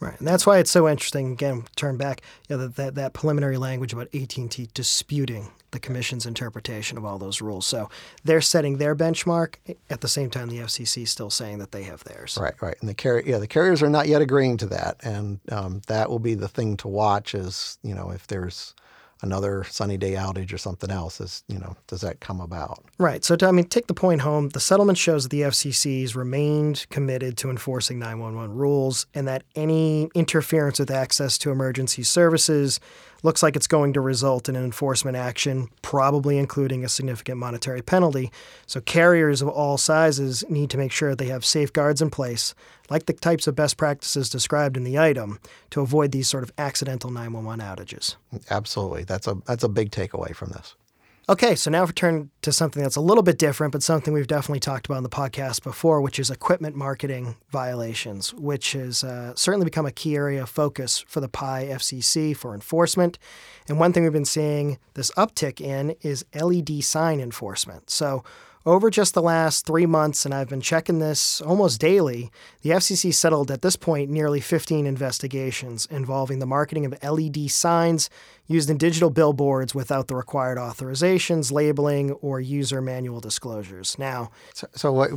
Right, 0.00 0.18
and 0.18 0.26
that's 0.26 0.46
why 0.46 0.58
it's 0.58 0.70
so 0.70 0.88
interesting. 0.88 1.32
Again, 1.32 1.64
turn 1.76 1.98
back, 1.98 2.22
you 2.48 2.56
know, 2.56 2.62
that, 2.66 2.76
that, 2.76 2.94
that 2.94 3.12
preliminary 3.12 3.58
language 3.58 3.92
about 3.92 4.08
AT&T 4.14 4.70
disputing 4.72 5.50
the 5.70 5.78
commission's 5.78 6.26
interpretation 6.26 6.98
of 6.98 7.04
all 7.04 7.18
those 7.18 7.40
rules. 7.40 7.66
So 7.66 7.88
they're 8.24 8.40
setting 8.40 8.78
their 8.78 8.96
benchmark 8.96 9.56
at 9.88 10.00
the 10.00 10.08
same 10.08 10.30
time 10.30 10.48
the 10.48 10.58
FCC 10.58 11.02
is 11.02 11.10
still 11.10 11.30
saying 11.30 11.58
that 11.58 11.72
they 11.72 11.84
have 11.84 12.02
theirs. 12.04 12.38
Right, 12.40 12.54
right. 12.60 12.76
And 12.80 12.88
the 12.88 12.94
carrier, 12.94 13.22
yeah, 13.26 13.38
the 13.38 13.46
carriers 13.46 13.82
are 13.82 13.90
not 13.90 14.08
yet 14.08 14.22
agreeing 14.22 14.56
to 14.58 14.66
that, 14.66 14.96
and 15.02 15.40
um, 15.50 15.82
that 15.86 16.10
will 16.10 16.18
be 16.18 16.34
the 16.34 16.48
thing 16.48 16.76
to 16.78 16.88
watch. 16.88 17.34
Is 17.34 17.78
you 17.82 17.94
know 17.94 18.10
if 18.10 18.26
there's 18.26 18.74
another 19.22 19.64
sunny 19.64 19.96
day 19.96 20.12
outage 20.12 20.52
or 20.52 20.58
something 20.58 20.90
else 20.90 21.20
is 21.20 21.44
you 21.48 21.58
know 21.58 21.76
does 21.86 22.00
that 22.00 22.20
come 22.20 22.40
about? 22.40 22.84
Right. 22.98 23.24
So 23.24 23.36
to, 23.36 23.46
i 23.46 23.50
mean 23.50 23.66
take 23.66 23.86
the 23.86 23.94
point 23.94 24.22
home. 24.22 24.50
The 24.50 24.60
settlement 24.60 24.98
shows 24.98 25.24
that 25.24 25.30
the 25.30 25.42
fcc's 25.42 26.14
remained 26.16 26.86
committed 26.90 27.36
to 27.38 27.50
enforcing 27.50 27.98
911 27.98 28.56
rules 28.56 29.06
and 29.14 29.26
that 29.28 29.42
any 29.54 30.10
interference 30.14 30.78
with 30.78 30.90
access 30.90 31.38
to 31.38 31.50
emergency 31.50 32.02
services 32.02 32.80
looks 33.22 33.42
like 33.42 33.56
it's 33.56 33.66
going 33.66 33.92
to 33.92 34.00
result 34.00 34.48
in 34.48 34.56
an 34.56 34.64
enforcement 34.64 35.16
action, 35.16 35.68
probably 35.82 36.38
including 36.38 36.84
a 36.84 36.88
significant 36.88 37.38
monetary 37.38 37.82
penalty. 37.82 38.30
So, 38.66 38.80
carriers 38.80 39.42
of 39.42 39.48
all 39.48 39.78
sizes 39.78 40.44
need 40.48 40.70
to 40.70 40.78
make 40.78 40.92
sure 40.92 41.14
they 41.14 41.26
have 41.26 41.44
safeguards 41.44 42.02
in 42.02 42.10
place, 42.10 42.54
like 42.88 43.06
the 43.06 43.12
types 43.12 43.46
of 43.46 43.54
best 43.54 43.76
practices 43.76 44.28
described 44.28 44.76
in 44.76 44.84
the 44.84 44.98
item, 44.98 45.38
to 45.70 45.80
avoid 45.80 46.12
these 46.12 46.28
sort 46.28 46.42
of 46.42 46.52
accidental 46.58 47.10
911 47.10 47.64
outages. 47.64 48.16
Absolutely. 48.50 49.04
That's 49.04 49.26
a, 49.26 49.36
that's 49.46 49.64
a 49.64 49.68
big 49.68 49.90
takeaway 49.90 50.34
from 50.34 50.50
this. 50.50 50.74
Okay, 51.30 51.54
so 51.54 51.70
now 51.70 51.84
if 51.84 51.90
we 51.90 51.92
turn 51.92 52.28
to 52.42 52.50
something 52.50 52.82
that's 52.82 52.96
a 52.96 53.00
little 53.00 53.22
bit 53.22 53.38
different, 53.38 53.70
but 53.70 53.84
something 53.84 54.12
we've 54.12 54.26
definitely 54.26 54.58
talked 54.58 54.86
about 54.86 54.96
in 54.96 55.04
the 55.04 55.08
podcast 55.08 55.62
before, 55.62 56.00
which 56.00 56.18
is 56.18 56.28
equipment 56.28 56.74
marketing 56.74 57.36
violations, 57.50 58.34
which 58.34 58.72
has 58.72 59.04
uh, 59.04 59.32
certainly 59.36 59.64
become 59.64 59.86
a 59.86 59.92
key 59.92 60.16
area 60.16 60.42
of 60.42 60.50
focus 60.50 61.04
for 61.06 61.20
the 61.20 61.28
Pai 61.28 61.68
FCC 61.68 62.36
for 62.36 62.52
enforcement. 62.52 63.16
And 63.68 63.78
one 63.78 63.92
thing 63.92 64.02
we've 64.02 64.12
been 64.12 64.24
seeing 64.24 64.80
this 64.94 65.12
uptick 65.12 65.60
in 65.60 65.94
is 66.02 66.24
LED 66.34 66.82
sign 66.82 67.20
enforcement. 67.20 67.90
So 67.90 68.24
over 68.66 68.90
just 68.90 69.14
the 69.14 69.22
last 69.22 69.66
three 69.66 69.86
months, 69.86 70.24
and 70.24 70.34
I've 70.34 70.48
been 70.48 70.60
checking 70.60 70.98
this 70.98 71.40
almost 71.40 71.80
daily, 71.80 72.30
the 72.62 72.70
FCC 72.70 73.12
settled 73.14 73.50
at 73.50 73.62
this 73.62 73.76
point 73.76 74.10
nearly 74.10 74.40
15 74.40 74.86
investigations 74.86 75.86
involving 75.90 76.40
the 76.40 76.46
marketing 76.46 76.84
of 76.84 77.02
LED 77.02 77.50
signs 77.50 78.10
used 78.46 78.68
in 78.68 78.76
digital 78.76 79.10
billboards 79.10 79.74
without 79.74 80.08
the 80.08 80.14
required 80.14 80.58
authorizations, 80.58 81.52
labeling, 81.52 82.10
or 82.12 82.40
user 82.40 82.82
manual 82.82 83.20
disclosures. 83.20 83.98
Now, 83.98 84.30
so, 84.52 84.66
so 84.74 84.92
what, 84.92 85.10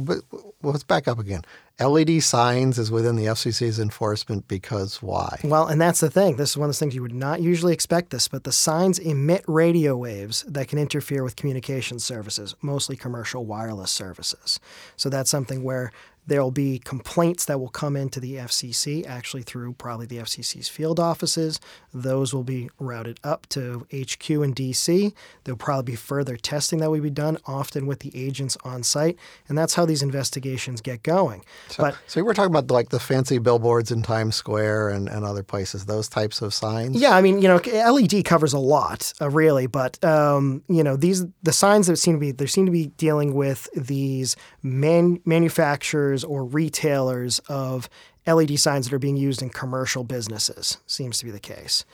let's 0.62 0.84
back 0.84 1.08
up 1.08 1.20
again. 1.20 1.42
LED 1.80 2.22
signs 2.22 2.78
is 2.78 2.92
within 2.92 3.16
the 3.16 3.26
FCC's 3.26 3.80
enforcement 3.80 4.48
because 4.48 5.02
why? 5.02 5.40
Well, 5.44 5.66
and 5.68 5.82
that's 5.82 6.02
the 6.02 6.10
thing. 6.10 6.36
This 6.36 6.52
is 6.52 6.58
one 6.58 6.66
of 6.66 6.70
those 6.70 6.80
things 6.80 6.94
you 6.94 7.02
would 7.02 7.16
not 7.16 7.42
usually 7.42 7.74
expect 7.74 8.12
this, 8.12 8.28
but 8.28 8.44
the 8.44 8.52
signs 8.52 9.00
emit 9.00 9.44
radio 9.48 9.98
waves 9.98 10.44
that 10.48 10.68
can 10.68 10.78
interfere 10.78 11.24
with 11.24 11.36
communication 11.36 11.98
services, 11.98 12.56
mostly 12.62 12.96
commercial 12.96 13.46
wireless 13.46 13.90
services. 13.90 14.60
So 14.98 15.10
that's 15.10 15.32
something 15.32 15.64
where 15.64 15.92
There'll 16.26 16.52
be 16.52 16.80
complaints 16.80 17.46
that 17.46 17.60
will 17.60 17.70
come 17.70 17.96
into 17.96 18.20
the 18.20 18.36
FCC, 18.36 19.06
actually 19.06 19.44
through 19.44 19.74
probably 19.74 20.06
the 20.06 20.18
FCC's 20.18 20.70
field 20.70 21.00
offices. 21.00 21.60
Those 21.94 22.34
will 22.34 22.44
be 22.44 22.70
routed 22.80 23.20
up 23.24 23.48
to 23.50 23.86
HQ 23.92 24.30
in 24.30 24.54
DC. 24.54 25.14
There'll 25.44 25.58
probably 25.58 25.94
be 25.94 25.96
further 25.96 26.38
testing 26.38 26.80
that 26.80 26.90
will 26.90 27.02
be 27.02 27.10
done, 27.10 27.38
often 27.46 27.86
with 27.86 28.00
the 28.00 28.12
agents 28.16 28.58
on 28.64 28.84
site. 28.84 29.18
And 29.50 29.58
that's 29.58 29.74
how 29.74 29.86
these 29.86 30.02
investigations 30.02 30.82
get 30.82 31.04
going. 31.04 31.44
So, 31.68 31.84
but, 31.84 31.98
so 32.08 32.24
we're 32.24 32.34
talking 32.34 32.56
about 32.56 32.72
like 32.72 32.90
the 32.90 33.00
fancy 33.00 33.38
billboards 33.38 33.92
in 33.92 34.02
Times 34.02 34.36
Square 34.36 34.90
and, 34.90 35.10
and 35.10 35.26
other 35.26 35.44
places, 35.44 35.86
those 35.86 36.08
types 36.08 36.42
of 36.42 36.54
signs? 36.54 36.96
Yeah, 36.96 37.16
I 37.16 37.22
mean, 37.22 37.42
you 37.42 37.48
know, 37.48 37.60
LED 37.66 38.24
covers 38.24 38.54
a 38.54 38.60
lot, 38.60 39.14
uh, 39.20 39.30
really. 39.30 39.68
But, 39.68 40.04
um, 40.04 40.64
you 40.70 40.84
know, 40.84 40.96
these 40.96 41.26
the 41.42 41.54
signs 41.54 41.88
that 41.88 41.98
seem 41.98 42.16
to 42.16 42.20
be, 42.20 42.32
they 42.32 42.46
seem 42.46 42.66
to 42.66 42.72
be 42.72 42.88
dealing 42.98 43.34
with 43.34 43.68
these 43.76 44.36
man, 44.62 45.20
manufacturers 45.26 46.13
or 46.22 46.44
retailers 46.44 47.40
of 47.48 47.90
LED 48.28 48.60
signs 48.60 48.90
that 48.90 48.96
are 48.96 49.00
being 49.00 49.16
used 49.16 49.42
in 49.42 49.50
commercial 49.50 50.04
businesses. 50.04 50.80
Seems 50.86 51.18
to 51.20 51.26
be 51.26 51.32
the 51.32 51.40
case. 51.40 51.86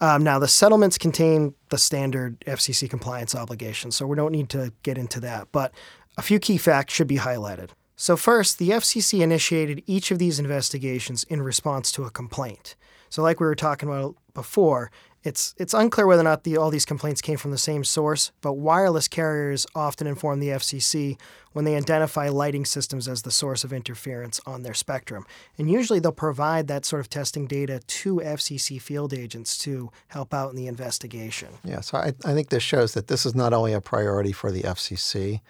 Um, 0.00 0.22
now, 0.22 0.38
the 0.38 0.46
settlements 0.46 0.98
contain 0.98 1.54
the 1.70 1.78
standard 1.78 2.38
FCC 2.46 2.88
compliance 2.88 3.34
obligations, 3.34 3.96
so 3.96 4.06
we 4.06 4.16
don't 4.16 4.32
need 4.32 4.48
to 4.50 4.72
get 4.82 4.98
into 4.98 5.18
that. 5.20 5.48
But 5.50 5.72
a 6.16 6.22
few 6.22 6.38
key 6.38 6.58
facts 6.58 6.94
should 6.94 7.06
be 7.08 7.16
highlighted. 7.16 7.70
So, 7.96 8.16
first, 8.16 8.58
the 8.58 8.70
FCC 8.70 9.20
initiated 9.20 9.82
each 9.86 10.10
of 10.10 10.18
these 10.18 10.38
investigations 10.38 11.24
in 11.24 11.40
response 11.40 11.90
to 11.92 12.04
a 12.04 12.10
complaint. 12.10 12.76
So, 13.08 13.22
like 13.22 13.40
we 13.40 13.46
were 13.46 13.54
talking 13.54 13.88
about 13.88 14.16
before, 14.34 14.90
it's 15.26 15.54
it's 15.58 15.74
unclear 15.74 16.06
whether 16.06 16.20
or 16.20 16.24
not 16.24 16.44
the, 16.44 16.56
all 16.56 16.70
these 16.70 16.84
complaints 16.84 17.20
came 17.20 17.36
from 17.36 17.50
the 17.50 17.58
same 17.58 17.82
source, 17.82 18.30
but 18.40 18.52
wireless 18.52 19.08
carriers 19.08 19.66
often 19.74 20.06
inform 20.06 20.38
the 20.38 20.48
FCC 20.48 21.18
when 21.52 21.64
they 21.64 21.74
identify 21.74 22.28
lighting 22.28 22.64
systems 22.64 23.08
as 23.08 23.22
the 23.22 23.30
source 23.30 23.64
of 23.64 23.72
interference 23.72 24.40
on 24.46 24.62
their 24.62 24.74
spectrum. 24.74 25.26
And 25.58 25.70
usually 25.70 25.98
they'll 25.98 26.12
provide 26.12 26.68
that 26.68 26.84
sort 26.84 27.00
of 27.00 27.10
testing 27.10 27.46
data 27.46 27.80
to 27.80 28.16
FCC 28.16 28.80
field 28.80 29.12
agents 29.12 29.58
to 29.58 29.90
help 30.08 30.32
out 30.32 30.50
in 30.50 30.56
the 30.56 30.68
investigation. 30.68 31.48
Yeah, 31.64 31.80
so 31.80 31.98
I, 31.98 32.12
I 32.24 32.32
think 32.34 32.50
this 32.50 32.62
shows 32.62 32.94
that 32.94 33.08
this 33.08 33.26
is 33.26 33.34
not 33.34 33.52
only 33.52 33.72
a 33.72 33.80
priority 33.80 34.32
for 34.32 34.52
the 34.52 34.62
FCC, 34.62 35.40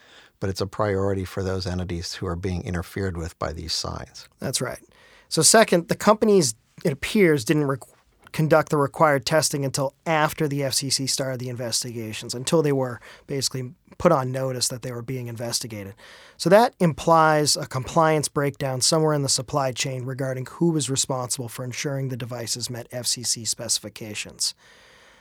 but 0.41 0.49
it's 0.49 0.61
a 0.61 0.67
priority 0.67 1.25
for 1.25 1.43
those 1.43 1.67
entities 1.67 2.15
who 2.15 2.27
are 2.27 2.37
being 2.37 2.63
interfered 2.63 3.17
with 3.17 3.39
by 3.39 3.53
these 3.53 3.75
signs. 3.75 4.29
That's 4.39 4.61
right. 4.61 4.81
So, 5.29 5.43
second, 5.43 5.89
the 5.89 5.97
companies, 5.97 6.55
it 6.85 6.93
appears, 6.93 7.45
didn't 7.45 7.65
require 7.65 7.96
conduct 8.33 8.71
the 8.71 8.77
required 8.77 9.25
testing 9.25 9.65
until 9.65 9.95
after 10.05 10.49
the 10.49 10.61
FCC 10.61 11.09
started 11.09 11.41
the 11.41 11.49
investigations, 11.49 12.35
until 12.35 12.63
they 12.63 12.73
were 12.73 13.01
basically 13.27 13.73
put 13.99 14.13
on 14.13 14.31
notice 14.31 14.69
that 14.69 14.83
they 14.83 14.93
were 14.93 15.03
being 15.03 15.27
investigated. 15.27 15.95
So 16.37 16.51
that 16.51 16.75
implies 16.79 17.57
a 17.57 17.67
compliance 17.67 18.29
breakdown 18.29 18.81
somewhere 18.81 19.15
in 19.15 19.23
the 19.23 19.29
supply 19.29 19.73
chain 19.73 20.05
regarding 20.05 20.47
who 20.47 20.71
was 20.71 20.91
responsible 20.91 21.49
for 21.49 21.65
ensuring 21.65 22.09
the 22.09 22.17
devices 22.17 22.69
met 22.69 22.91
FCC 22.91 23.47
specifications. 23.47 24.55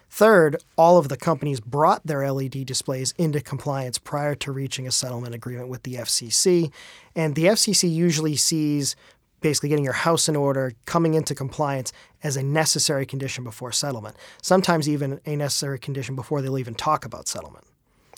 Third, 0.10 0.58
all 0.78 0.98
of 0.98 1.10
the 1.10 1.18
companies 1.18 1.60
brought 1.60 2.06
their 2.06 2.32
LED 2.32 2.66
displays 2.66 3.14
into 3.18 3.42
compliance 3.42 3.98
prior 3.98 4.36
to 4.36 4.52
reaching 4.52 4.88
a 4.88 4.92
settlement 4.92 5.36
agreement 5.36 5.68
with 5.68 5.84
the 5.84 5.96
FCC, 5.96 6.72
and 7.16 7.36
the 7.36 7.46
FCC 7.46 7.92
usually 7.94 8.36
sees 8.36 8.96
basically 9.42 9.70
getting 9.70 9.86
your 9.86 9.94
house 9.94 10.28
in 10.28 10.36
order, 10.36 10.74
coming 10.86 11.14
into 11.14 11.36
compliance 11.36 11.92
as 12.24 12.38
a 12.38 12.44
necessary 12.44 13.06
condition 13.06 13.44
before 13.44 13.72
settlement. 13.72 14.16
Sometimes 14.42 14.90
even 14.90 15.20
a 15.26 15.36
necessary 15.36 15.80
condition 15.80 16.16
before 16.16 16.42
they'll 16.42 16.58
even 16.58 16.76
talk 16.76 17.06
about 17.06 17.28
settlement. 17.28 17.66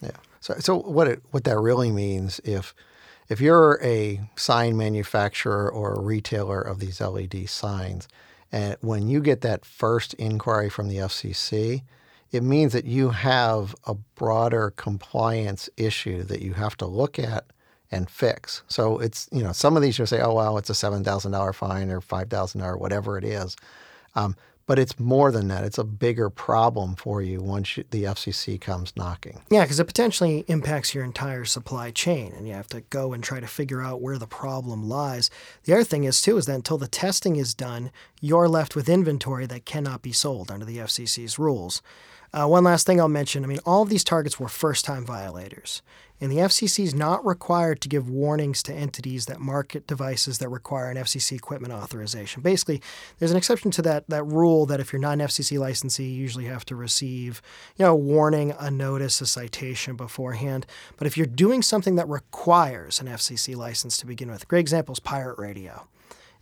Yeah. 0.01 0.11
So, 0.39 0.55
so 0.59 0.77
what 0.77 1.07
it, 1.07 1.21
what 1.31 1.43
that 1.45 1.57
really 1.59 1.91
means 1.91 2.39
if 2.43 2.73
if 3.29 3.41
you're 3.41 3.77
a 3.83 4.21
sign 4.37 4.77
manufacturer 4.77 5.69
or 5.69 5.93
a 5.93 5.99
retailer 5.99 6.61
of 6.61 6.79
these 6.79 7.01
LED 7.01 7.49
signs, 7.49 8.07
and 8.51 8.77
when 8.79 9.07
you 9.07 9.19
get 9.19 9.41
that 9.41 9.65
first 9.65 10.13
inquiry 10.13 10.69
from 10.69 10.87
the 10.87 10.97
FCC, 10.97 11.83
it 12.31 12.43
means 12.43 12.73
that 12.73 12.85
you 12.85 13.09
have 13.09 13.75
a 13.85 13.93
broader 13.93 14.71
compliance 14.75 15.69
issue 15.75 16.23
that 16.23 16.41
you 16.41 16.53
have 16.53 16.77
to 16.77 16.85
look 16.85 17.19
at 17.19 17.45
and 17.91 18.09
fix. 18.09 18.63
So 18.67 18.99
it's, 18.99 19.29
you 19.31 19.43
know, 19.43 19.51
some 19.51 19.75
of 19.75 19.81
these 19.81 19.97
you'll 19.97 20.07
say, 20.07 20.21
oh, 20.21 20.33
well, 20.33 20.57
it's 20.57 20.69
a 20.69 20.73
$7,000 20.73 21.55
fine 21.55 21.89
or 21.89 22.01
$5,000, 22.01 22.79
whatever 22.79 23.17
it 23.17 23.23
is. 23.23 23.55
Um, 24.15 24.35
but 24.67 24.77
it's 24.77 24.99
more 24.99 25.31
than 25.31 25.47
that. 25.47 25.63
It's 25.63 25.77
a 25.77 25.83
bigger 25.85 26.29
problem 26.29 26.95
for 26.95 27.21
you 27.21 27.39
once 27.39 27.77
you, 27.77 27.85
the 27.89 28.03
FCC 28.03 28.59
comes 28.59 28.91
knocking. 28.97 29.41
Yeah, 29.49 29.63
because 29.63 29.79
it 29.79 29.87
potentially 29.87 30.43
impacts 30.47 30.93
your 30.93 31.05
entire 31.05 31.45
supply 31.45 31.89
chain, 31.89 32.33
and 32.35 32.45
you 32.45 32.53
have 32.53 32.67
to 32.67 32.81
go 32.81 33.13
and 33.13 33.23
try 33.23 33.39
to 33.39 33.47
figure 33.47 33.81
out 33.81 34.01
where 34.01 34.17
the 34.17 34.27
problem 34.27 34.87
lies. 34.87 35.29
The 35.63 35.73
other 35.73 35.85
thing 35.85 36.03
is, 36.03 36.21
too, 36.21 36.37
is 36.37 36.47
that 36.47 36.55
until 36.55 36.77
the 36.77 36.89
testing 36.89 37.37
is 37.37 37.53
done, 37.53 37.91
you're 38.19 38.49
left 38.49 38.75
with 38.75 38.89
inventory 38.89 39.45
that 39.45 39.65
cannot 39.65 40.01
be 40.01 40.11
sold 40.11 40.51
under 40.51 40.65
the 40.65 40.79
FCC's 40.79 41.39
rules. 41.39 41.81
Uh, 42.33 42.45
one 42.45 42.65
last 42.65 42.85
thing 42.85 42.99
I'll 42.99 43.07
mention 43.07 43.45
I 43.45 43.47
mean, 43.47 43.59
all 43.65 43.83
of 43.83 43.89
these 43.89 44.03
targets 44.03 44.37
were 44.37 44.49
first 44.49 44.83
time 44.83 45.05
violators 45.05 45.81
and 46.19 46.31
the 46.31 46.37
FCC 46.37 46.83
is 46.83 46.95
not 46.95 47.25
required 47.25 47.81
to 47.81 47.89
give 47.89 48.09
warnings 48.09 48.63
to 48.63 48.73
entities 48.73 49.25
that 49.27 49.39
market 49.39 49.85
devices 49.87 50.39
that 50.39 50.49
require 50.49 50.89
an 50.89 50.97
FCC 50.97 51.33
equipment 51.33 51.73
authorization. 51.73 52.41
Basically, 52.41 52.81
there's 53.19 53.31
an 53.31 53.37
exception 53.37 53.71
to 53.71 53.81
that 53.83 54.05
that 54.07 54.23
rule 54.23 54.65
that 54.65 54.79
if 54.79 54.91
you're 54.91 55.01
not 55.01 55.13
an 55.13 55.19
FCC 55.19 55.59
licensee, 55.59 56.05
you 56.05 56.21
usually 56.21 56.45
have 56.45 56.65
to 56.65 56.75
receive, 56.75 57.41
you 57.75 57.85
know, 57.85 57.93
a 57.93 57.95
warning, 57.95 58.53
a 58.59 58.71
notice, 58.71 59.21
a 59.21 59.25
citation 59.25 59.95
beforehand. 59.95 60.65
But 60.97 61.07
if 61.07 61.17
you're 61.17 61.25
doing 61.25 61.61
something 61.61 61.95
that 61.95 62.09
requires 62.09 62.99
an 62.99 63.07
FCC 63.07 63.55
license 63.55 63.97
to 63.97 64.05
begin 64.05 64.31
with, 64.31 64.47
great 64.47 64.61
example 64.61 64.93
is 64.93 64.99
pirate 64.99 65.37
radio. 65.37 65.87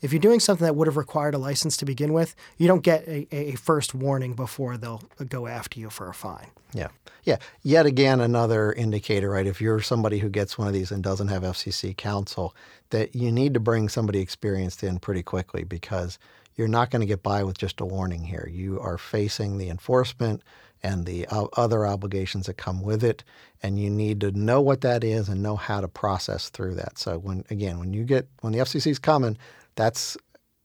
If 0.02 0.12
you're 0.12 0.20
doing 0.20 0.40
something 0.40 0.66
that 0.66 0.76
would 0.76 0.88
have 0.88 0.98
required 0.98 1.36
a 1.36 1.38
license 1.38 1.78
to 1.78 1.86
begin 1.86 2.14
with, 2.14 2.36
you 2.58 2.68
don't 2.68 2.84
get 2.84 3.08
a, 3.08 3.28
a 3.32 3.56
first 3.56 3.94
warning 3.94 4.34
before 4.34 4.78
they'll 4.78 5.04
go 5.30 5.48
after 5.48 5.80
you 5.80 5.90
for 5.90 6.10
a 6.10 6.14
fine. 6.14 6.48
Yeah. 6.74 6.90
Yeah. 7.24 7.38
Yet 7.64 7.86
again, 7.86 8.20
another 8.20 8.74
indicator, 8.74 9.32
right? 9.32 9.48
If 9.48 9.62
you're 9.62 9.82
somebody 9.82 10.20
who 10.20 10.30
gets 10.30 10.58
one 10.58 10.68
of 10.68 10.74
these 10.74 10.92
and 10.92 11.04
doesn't 11.04 11.30
have 11.30 11.44
FCC 11.44 11.96
counsel, 11.96 12.56
that 12.90 13.16
you 13.16 13.32
need 13.32 13.54
to 13.54 13.60
bring 13.60 13.90
somebody 13.90 14.20
experienced 14.20 14.84
in 14.84 15.00
pretty 15.00 15.24
quickly 15.24 15.64
because 15.64 16.20
you're 16.56 16.68
not 16.68 16.92
going 16.92 17.02
to 17.02 17.06
get 17.06 17.24
by 17.24 17.44
with 17.44 17.58
just 17.58 17.82
a 17.82 17.86
warning 17.86 18.24
here. 18.24 18.48
You 18.52 18.80
are 18.80 18.98
facing 18.98 19.58
the 19.58 19.70
enforcement 19.70 20.42
and 20.84 21.06
the 21.06 21.26
other 21.32 21.86
obligations 21.86 22.46
that 22.46 22.58
come 22.58 22.84
with 22.84 23.04
it, 23.04 23.24
and 23.64 23.80
you 23.80 23.90
need 23.90 24.22
to 24.22 24.32
know 24.32 24.62
what 24.62 24.82
that 24.82 25.04
is 25.04 25.28
and 25.28 25.42
know 25.42 25.56
how 25.56 25.82
to 25.82 25.88
process 25.88 26.50
through 26.50 26.76
that. 26.76 27.00
So 27.00 27.18
when 27.18 27.44
again, 27.50 27.80
when 27.80 27.92
you 27.92 28.04
get 28.04 28.28
when 28.42 28.54
the 28.54 28.60
FCC 28.60 28.92
is 28.92 29.00
coming, 29.00 29.36
that's 29.76 30.18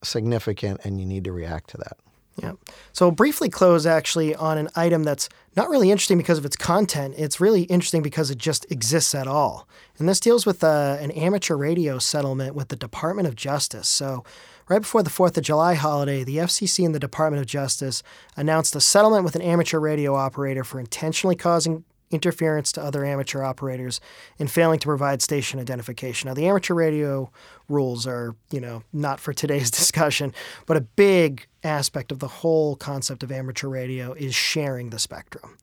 significant, 0.03 0.81
and 0.85 1.01
you 1.01 1.07
need 1.07 1.25
to 1.25 1.33
react 1.33 1.71
to 1.71 1.77
that. 1.79 1.97
Yeah. 2.43 2.53
So 2.93 3.07
we'll 3.07 3.13
briefly 3.13 3.49
close 3.49 3.87
actually 3.87 4.35
on 4.35 4.57
an 4.57 4.69
item 4.75 5.03
that's 5.03 5.29
not 5.57 5.69
really 5.69 5.91
interesting 5.91 6.17
because 6.17 6.39
of 6.39 6.45
its 6.45 6.57
content. 6.57 7.15
It's 7.19 7.41
really 7.41 7.63
interesting 7.65 8.03
because 8.03 8.31
it 8.31 8.39
just 8.39 8.71
exists 8.71 9.15
at 9.15 9.27
all. 9.27 9.69
And 9.99 10.09
this 10.09 10.21
deals 10.21 10.47
with 10.47 10.65
uh, 10.65 10.97
an 11.01 11.11
amateur 11.11 11.57
radio 11.57 11.99
settlement 11.99 12.55
with 12.55 12.69
the 12.69 12.77
Department 12.77 13.29
of 13.29 13.37
Justice. 13.37 13.89
So 13.89 14.25
right 14.69 14.81
before 14.81 15.03
the 15.03 15.11
4th 15.11 15.37
of 15.37 15.43
July 15.43 15.75
holiday, 15.75 16.25
the 16.25 16.39
FCC 16.39 16.87
and 16.87 16.95
the 16.95 17.01
Department 17.01 17.43
of 17.43 17.47
Justice 17.47 18.03
announced 18.37 18.75
a 18.75 18.81
settlement 18.81 19.25
with 19.25 19.35
an 19.35 19.43
amateur 19.43 19.79
radio 19.79 20.15
operator 20.15 20.65
for 20.65 20.81
intentionally 20.81 21.37
causing 21.37 21.85
interference 22.11 22.73
to 22.73 22.83
other 22.83 23.05
amateur 23.05 23.43
operators, 23.43 24.01
and 24.39 24.51
failing 24.51 24.79
to 24.81 24.87
provide 24.87 25.23
station 25.23 25.61
identification. 25.61 26.29
Now, 26.29 26.35
the 26.35 26.47
amateur 26.47 26.75
radio 26.75 27.31
rules 27.71 28.07
are, 28.07 28.35
you 28.51 28.61
know, 28.61 28.83
not 28.93 29.21
for 29.21 29.33
today's 29.33 29.71
discussion, 29.81 30.35
but 30.67 30.77
a 30.77 30.81
big 30.81 31.47
aspect 31.63 32.13
of 32.13 32.19
the 32.19 32.29
whole 32.29 32.77
concept 32.77 33.23
of 33.23 33.31
amateur 33.33 33.69
radio 33.69 34.13
is 34.13 34.35
sharing 34.35 34.91
the 34.91 34.99
spectrum. 34.99 35.57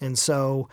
And 0.00 0.18
so, 0.18 0.68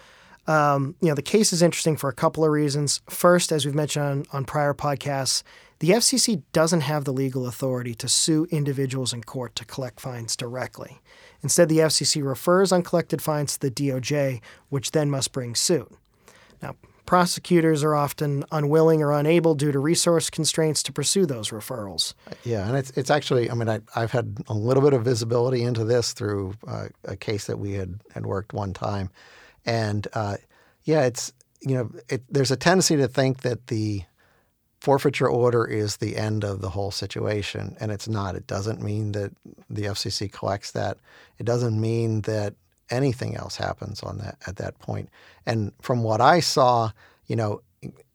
um, 0.48 0.96
you 1.00 1.10
know, 1.10 1.16
the 1.16 1.22
case 1.22 1.54
is 1.54 1.62
interesting 1.62 1.96
for 1.96 2.10
a 2.10 2.14
couple 2.14 2.44
of 2.44 2.52
reasons. 2.52 3.02
First, 3.10 3.52
as 3.52 3.66
we've 3.66 3.76
mentioned 3.76 4.06
on, 4.06 4.26
on 4.34 4.46
prior 4.46 4.74
podcasts, 4.74 5.44
the 5.80 5.92
FCC 5.92 6.42
doesn't 6.52 6.82
have 6.82 7.06
the 7.06 7.14
legal 7.14 7.48
authority 7.48 7.94
to 7.96 8.10
sue 8.10 8.48
individuals 8.50 9.14
in 9.14 9.24
court 9.24 9.56
to 9.56 9.66
collect 9.66 10.02
fines 10.02 10.36
directly. 10.36 11.02
Instead, 11.42 11.70
the 11.70 11.78
FCC 11.78 12.22
refers 12.26 12.74
uncollected 12.74 13.22
fines 13.22 13.54
to 13.54 13.70
the 13.70 13.72
DOJ, 13.72 14.42
which 14.68 14.92
then 14.92 15.10
must 15.10 15.32
bring 15.32 15.56
suit. 15.56 15.90
Now, 16.62 16.76
prosecutors 17.10 17.84
are 17.84 17.96
often 17.96 18.46
unwilling 18.52 19.02
or 19.02 19.12
unable 19.12 19.56
due 19.56 19.72
to 19.72 19.80
resource 19.80 20.30
constraints 20.30 20.84
to 20.84 20.94
pursue 20.94 21.26
those 21.26 21.50
referrals. 21.50 22.14
Yeah, 22.44 22.68
and 22.68 22.78
it's 22.78 22.92
it's 22.92 23.10
actually 23.10 23.50
I 23.50 23.56
mean 23.56 23.68
I, 23.68 23.80
have 24.00 24.12
had 24.12 24.38
a 24.48 24.54
little 24.54 24.84
bit 24.84 24.94
of 24.94 25.06
visibility 25.06 25.64
into 25.64 25.84
this 25.84 26.14
through 26.14 26.54
uh, 26.68 26.90
a 27.06 27.16
case 27.16 27.48
that 27.48 27.58
we 27.58 27.74
had 27.74 28.00
had 28.14 28.28
worked 28.28 28.54
one 28.54 28.74
time, 28.74 29.10
and 29.66 30.08
uh, 30.14 30.38
yeah, 30.84 31.06
it's 31.06 31.34
you 31.62 31.74
know 31.74 31.90
it, 32.10 32.22
there's 32.30 32.52
a 32.52 32.56
tendency 32.56 32.96
to 32.98 33.08
think 33.08 33.42
that 33.42 33.66
the 33.68 34.04
forfeiture 34.80 35.28
order 35.28 35.66
is 35.66 35.98
the 35.98 36.16
end 36.16 36.44
of 36.44 36.62
the 36.62 36.70
whole 36.70 36.92
situation, 36.92 37.76
and 37.80 37.92
it's 37.92 38.08
not. 38.08 38.36
It 38.36 38.46
doesn't 38.46 38.84
mean 38.84 39.14
that 39.14 39.32
the 39.68 39.86
FCC 39.86 40.32
collects 40.32 40.74
that. 40.74 41.00
It 41.40 41.48
doesn't 41.48 41.82
mean 41.82 42.22
that 42.22 42.54
anything 42.90 43.36
else 43.36 43.56
happens 43.56 44.02
on 44.04 44.18
that 44.20 44.38
at 44.48 44.58
that 44.58 44.80
point. 44.80 45.10
And 45.46 45.72
from 45.82 46.04
what 46.04 46.22
I 46.22 46.40
saw, 46.40 46.92
you 47.28 47.36
know, 47.36 47.62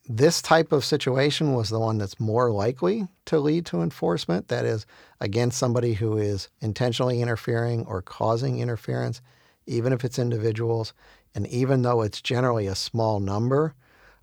this 0.06 0.42
type 0.42 0.72
of 0.72 0.84
situation 0.84 1.54
was 1.54 1.70
the 1.70 1.80
one 1.80 1.96
that's 1.98 2.20
more 2.20 2.50
likely 2.50 3.08
to 3.24 3.38
lead 3.38 3.64
to 3.66 3.80
enforcement. 3.80 4.48
That 4.48 4.64
is, 4.64 4.84
against 5.20 5.58
somebody 5.58 5.94
who 5.94 6.18
is 6.18 6.48
intentionally 6.60 7.22
interfering 7.22 7.86
or 7.86 8.02
causing 8.02 8.58
interference, 8.60 9.22
even 9.66 9.92
if 9.92 10.04
it's 10.04 10.18
individuals, 10.18 10.92
and 11.34 11.46
even 11.46 11.82
though 11.82 12.02
it's 12.02 12.20
generally 12.20 12.66
a 12.66 12.74
small 12.74 13.18
number, 13.18 13.74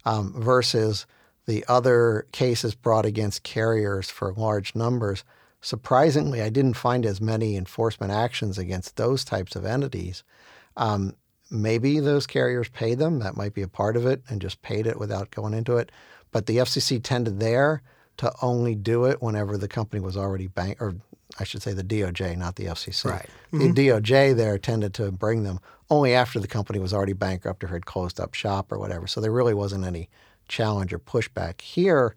um, 0.05 0.33
versus 0.39 1.07
the 1.47 1.65
other 1.67 2.27
cases 2.31 2.75
brought 2.75 3.05
against 3.05 3.43
carriers 3.43 4.09
for 4.09 4.33
large 4.33 4.75
numbers, 4.75 5.23
surprisingly, 5.61 6.41
I 6.41 6.49
didn't 6.49 6.73
find 6.73 7.05
as 7.05 7.21
many 7.21 7.55
enforcement 7.55 8.11
actions 8.11 8.57
against 8.57 8.97
those 8.97 9.23
types 9.23 9.55
of 9.55 9.65
entities. 9.65 10.23
Um, 10.75 11.15
maybe 11.49 11.99
those 11.99 12.27
carriers 12.27 12.69
paid 12.69 12.97
them. 12.97 13.19
That 13.19 13.37
might 13.37 13.53
be 13.53 13.61
a 13.61 13.67
part 13.67 13.95
of 13.95 14.05
it 14.05 14.23
and 14.27 14.41
just 14.41 14.61
paid 14.61 14.87
it 14.87 14.99
without 14.99 15.31
going 15.31 15.53
into 15.53 15.77
it. 15.77 15.91
But 16.31 16.45
the 16.45 16.57
FCC 16.57 17.01
tended 17.03 17.39
there 17.39 17.81
to 18.17 18.33
only 18.41 18.75
do 18.75 19.05
it 19.05 19.21
whenever 19.21 19.57
the 19.57 19.67
company 19.67 20.01
was 20.01 20.17
already 20.17 20.47
bank, 20.47 20.81
or 20.81 20.95
I 21.39 21.43
should 21.43 21.61
say 21.61 21.73
the 21.73 21.83
DOJ, 21.83 22.37
not 22.37 22.55
the 22.55 22.65
FCC. 22.65 23.05
Right. 23.05 23.29
Mm-hmm. 23.51 23.73
The 23.73 23.87
DOJ 23.87 24.35
there 24.35 24.57
tended 24.57 24.93
to 24.95 25.11
bring 25.11 25.43
them 25.43 25.59
only 25.89 26.13
after 26.13 26.39
the 26.39 26.47
company 26.47 26.79
was 26.79 26.93
already 26.93 27.13
bankrupt 27.13 27.63
or 27.63 27.67
had 27.67 27.85
closed 27.85 28.19
up 28.19 28.33
shop 28.33 28.71
or 28.71 28.79
whatever. 28.79 29.07
So 29.07 29.19
there 29.21 29.31
really 29.31 29.53
wasn't 29.53 29.85
any 29.85 30.09
challenge 30.47 30.93
or 30.93 30.99
pushback. 30.99 31.61
Here, 31.61 32.15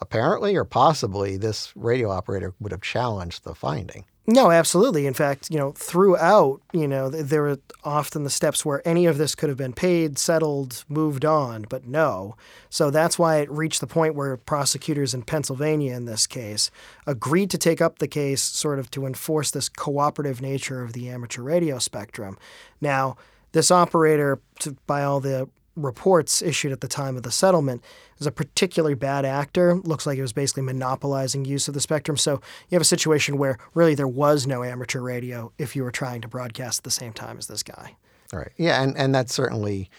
apparently 0.00 0.56
or 0.56 0.64
possibly, 0.64 1.36
this 1.36 1.72
radio 1.76 2.10
operator 2.10 2.54
would 2.60 2.72
have 2.72 2.82
challenged 2.82 3.44
the 3.44 3.54
finding. 3.54 4.04
No, 4.26 4.50
absolutely. 4.50 5.06
In 5.06 5.12
fact, 5.12 5.50
you 5.50 5.58
know, 5.58 5.72
throughout, 5.72 6.62
you 6.72 6.88
know, 6.88 7.10
there 7.10 7.42
were 7.42 7.58
often 7.84 8.24
the 8.24 8.30
steps 8.30 8.64
where 8.64 8.86
any 8.88 9.04
of 9.04 9.18
this 9.18 9.34
could 9.34 9.50
have 9.50 9.58
been 9.58 9.74
paid, 9.74 10.18
settled, 10.18 10.84
moved 10.88 11.26
on, 11.26 11.66
but 11.68 11.86
no. 11.86 12.34
So 12.70 12.90
that's 12.90 13.18
why 13.18 13.36
it 13.36 13.50
reached 13.50 13.80
the 13.80 13.86
point 13.86 14.14
where 14.14 14.38
prosecutors 14.38 15.12
in 15.12 15.24
Pennsylvania, 15.24 15.94
in 15.94 16.06
this 16.06 16.26
case, 16.26 16.70
agreed 17.06 17.50
to 17.50 17.58
take 17.58 17.82
up 17.82 17.98
the 17.98 18.08
case 18.08 18.42
sort 18.42 18.78
of 18.78 18.90
to 18.92 19.04
enforce 19.04 19.50
this 19.50 19.68
cooperative 19.68 20.40
nature 20.40 20.82
of 20.82 20.94
the 20.94 21.10
amateur 21.10 21.42
radio 21.42 21.78
spectrum. 21.78 22.38
Now, 22.80 23.16
this 23.52 23.70
operator, 23.70 24.40
to, 24.60 24.74
by 24.86 25.04
all 25.04 25.20
the 25.20 25.50
reports 25.76 26.42
issued 26.42 26.72
at 26.72 26.80
the 26.80 26.88
time 26.88 27.16
of 27.16 27.22
the 27.22 27.30
settlement 27.30 27.82
is 28.18 28.26
a 28.26 28.32
particularly 28.32 28.94
bad 28.94 29.24
actor. 29.24 29.76
Looks 29.76 30.06
like 30.06 30.18
it 30.18 30.22
was 30.22 30.32
basically 30.32 30.62
monopolizing 30.62 31.44
use 31.44 31.68
of 31.68 31.74
the 31.74 31.80
spectrum. 31.80 32.16
So 32.16 32.34
you 32.68 32.76
have 32.76 32.82
a 32.82 32.86
situation 32.86 33.38
where 33.38 33.58
really 33.74 33.94
there 33.94 34.08
was 34.08 34.46
no 34.46 34.62
amateur 34.62 35.00
radio 35.00 35.52
if 35.58 35.74
you 35.74 35.82
were 35.82 35.90
trying 35.90 36.20
to 36.22 36.28
broadcast 36.28 36.80
at 36.80 36.84
the 36.84 36.90
same 36.90 37.12
time 37.12 37.38
as 37.38 37.46
this 37.46 37.62
guy. 37.62 37.96
Right. 38.32 38.52
Yeah, 38.56 38.82
and, 38.82 38.96
and 38.96 39.14
that 39.14 39.30
certainly 39.30 39.90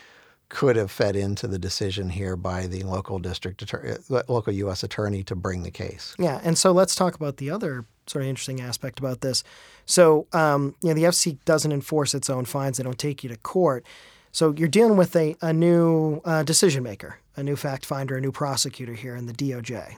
could 0.49 0.75
have 0.75 0.91
fed 0.91 1.15
into 1.15 1.47
the 1.47 1.57
decision 1.57 2.09
here 2.09 2.35
by 2.35 2.67
the 2.67 2.83
local 2.83 3.19
district 3.19 3.61
attorney, 3.61 3.93
uh, 4.11 4.21
local 4.27 4.53
U.S. 4.53 4.83
attorney 4.83 5.23
to 5.23 5.35
bring 5.35 5.63
the 5.63 5.71
case. 5.71 6.15
Yeah, 6.19 6.39
and 6.43 6.57
so 6.57 6.71
let's 6.71 6.95
talk 6.95 7.15
about 7.15 7.37
the 7.37 7.49
other 7.49 7.85
sort 8.07 8.23
of 8.23 8.29
interesting 8.29 8.61
aspect 8.61 8.99
about 8.99 9.21
this. 9.21 9.43
So, 9.85 10.27
um, 10.33 10.75
you 10.81 10.89
know, 10.89 10.95
the 10.95 11.03
FC 11.03 11.39
doesn't 11.45 11.71
enforce 11.71 12.13
its 12.13 12.29
own 12.29 12.45
fines; 12.45 12.77
they 12.77 12.83
don't 12.83 12.99
take 12.99 13.23
you 13.23 13.29
to 13.29 13.37
court. 13.37 13.85
So 14.35 14.53
you're 14.57 14.67
dealing 14.67 14.97
with 14.97 15.15
a, 15.15 15.37
a 15.41 15.53
new 15.53 16.19
uh, 16.25 16.43
decision 16.43 16.83
maker, 16.83 17.19
a 17.37 17.41
new 17.41 17.55
fact 17.55 17.85
finder, 17.85 18.17
a 18.17 18.21
new 18.21 18.33
prosecutor 18.33 18.93
here 18.93 19.15
in 19.15 19.27
the 19.27 19.33
DOJ. 19.33 19.95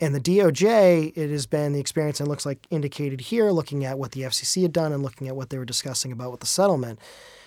And 0.00 0.16
the 0.16 0.20
DOJ, 0.20 1.12
it 1.16 1.30
has 1.30 1.46
been 1.46 1.74
the 1.74 1.78
experience, 1.78 2.18
and 2.18 2.28
looks 2.28 2.44
like 2.44 2.66
indicated 2.70 3.20
here, 3.20 3.52
looking 3.52 3.84
at 3.84 3.96
what 3.96 4.10
the 4.10 4.22
FCC 4.22 4.62
had 4.62 4.72
done 4.72 4.92
and 4.92 5.00
looking 5.00 5.28
at 5.28 5.36
what 5.36 5.50
they 5.50 5.58
were 5.58 5.64
discussing 5.64 6.10
about 6.10 6.32
with 6.32 6.40
the 6.40 6.46
settlement, 6.46 6.98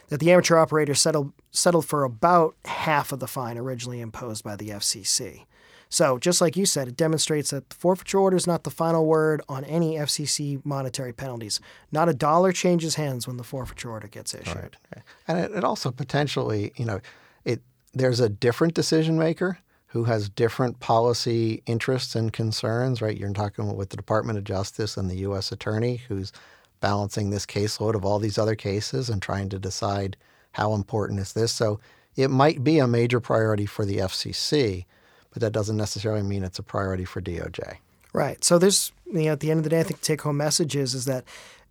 that 0.07 0.21
the 0.21 0.31
amateur 0.31 0.55
operator 0.55 0.95
settled 0.95 1.33
settled 1.51 1.85
for 1.85 2.05
about 2.05 2.55
half 2.63 3.11
of 3.11 3.19
the 3.19 3.27
fine 3.27 3.57
originally 3.57 3.99
imposed 3.99 4.41
by 4.41 4.55
the 4.55 4.69
FCC. 4.69 5.43
So, 5.91 6.17
just 6.17 6.39
like 6.39 6.55
you 6.55 6.65
said, 6.65 6.87
it 6.87 6.95
demonstrates 6.95 7.49
that 7.49 7.69
the 7.69 7.75
forfeiture 7.75 8.17
order 8.17 8.37
is 8.37 8.47
not 8.47 8.63
the 8.63 8.69
final 8.69 9.05
word 9.05 9.41
on 9.49 9.65
any 9.65 9.95
FCC 9.95 10.65
monetary 10.65 11.11
penalties. 11.11 11.59
Not 11.91 12.07
a 12.07 12.13
dollar 12.13 12.53
changes 12.53 12.95
hands 12.95 13.27
when 13.27 13.35
the 13.35 13.43
forfeiture 13.43 13.91
order 13.91 14.07
gets 14.07 14.33
issued. 14.33 14.77
Right. 14.95 15.03
And 15.27 15.39
it, 15.39 15.51
it 15.51 15.63
also 15.65 15.91
potentially, 15.91 16.71
you 16.77 16.85
know, 16.85 17.01
it 17.43 17.61
there's 17.93 18.21
a 18.21 18.29
different 18.29 18.73
decision 18.73 19.19
maker 19.19 19.59
who 19.87 20.05
has 20.05 20.29
different 20.29 20.79
policy 20.79 21.61
interests 21.65 22.15
and 22.15 22.31
concerns, 22.31 23.01
right? 23.01 23.17
You're 23.17 23.33
talking 23.33 23.75
with 23.75 23.89
the 23.89 23.97
Department 23.97 24.37
of 24.37 24.45
Justice 24.45 24.95
and 24.95 25.11
the 25.11 25.17
U.S. 25.17 25.51
Attorney 25.51 25.97
who's 26.07 26.31
balancing 26.79 27.31
this 27.31 27.45
caseload 27.45 27.95
of 27.95 28.05
all 28.05 28.17
these 28.17 28.37
other 28.37 28.55
cases 28.55 29.09
and 29.09 29.21
trying 29.21 29.49
to 29.49 29.59
decide 29.59 30.15
how 30.53 30.73
important 30.73 31.19
is 31.19 31.33
this. 31.33 31.51
So 31.51 31.81
it 32.15 32.29
might 32.29 32.63
be 32.63 32.79
a 32.79 32.87
major 32.87 33.19
priority 33.19 33.65
for 33.65 33.83
the 33.83 33.97
FCC 33.97 34.85
but 35.31 35.41
that 35.41 35.51
doesn't 35.51 35.77
necessarily 35.77 36.23
mean 36.23 36.43
it's 36.43 36.59
a 36.59 36.63
priority 36.63 37.05
for 37.05 37.21
DOJ. 37.21 37.77
Right. 38.13 38.43
So 38.43 38.57
there's, 38.57 38.91
you 39.05 39.23
know, 39.23 39.31
at 39.31 39.39
the 39.39 39.51
end 39.51 39.59
of 39.59 39.63
the 39.63 39.69
day, 39.69 39.79
I 39.79 39.83
think 39.83 39.99
the 40.01 40.05
take 40.05 40.21
home 40.21 40.37
message 40.37 40.75
is, 40.75 40.93
is 40.93 41.05
that 41.05 41.23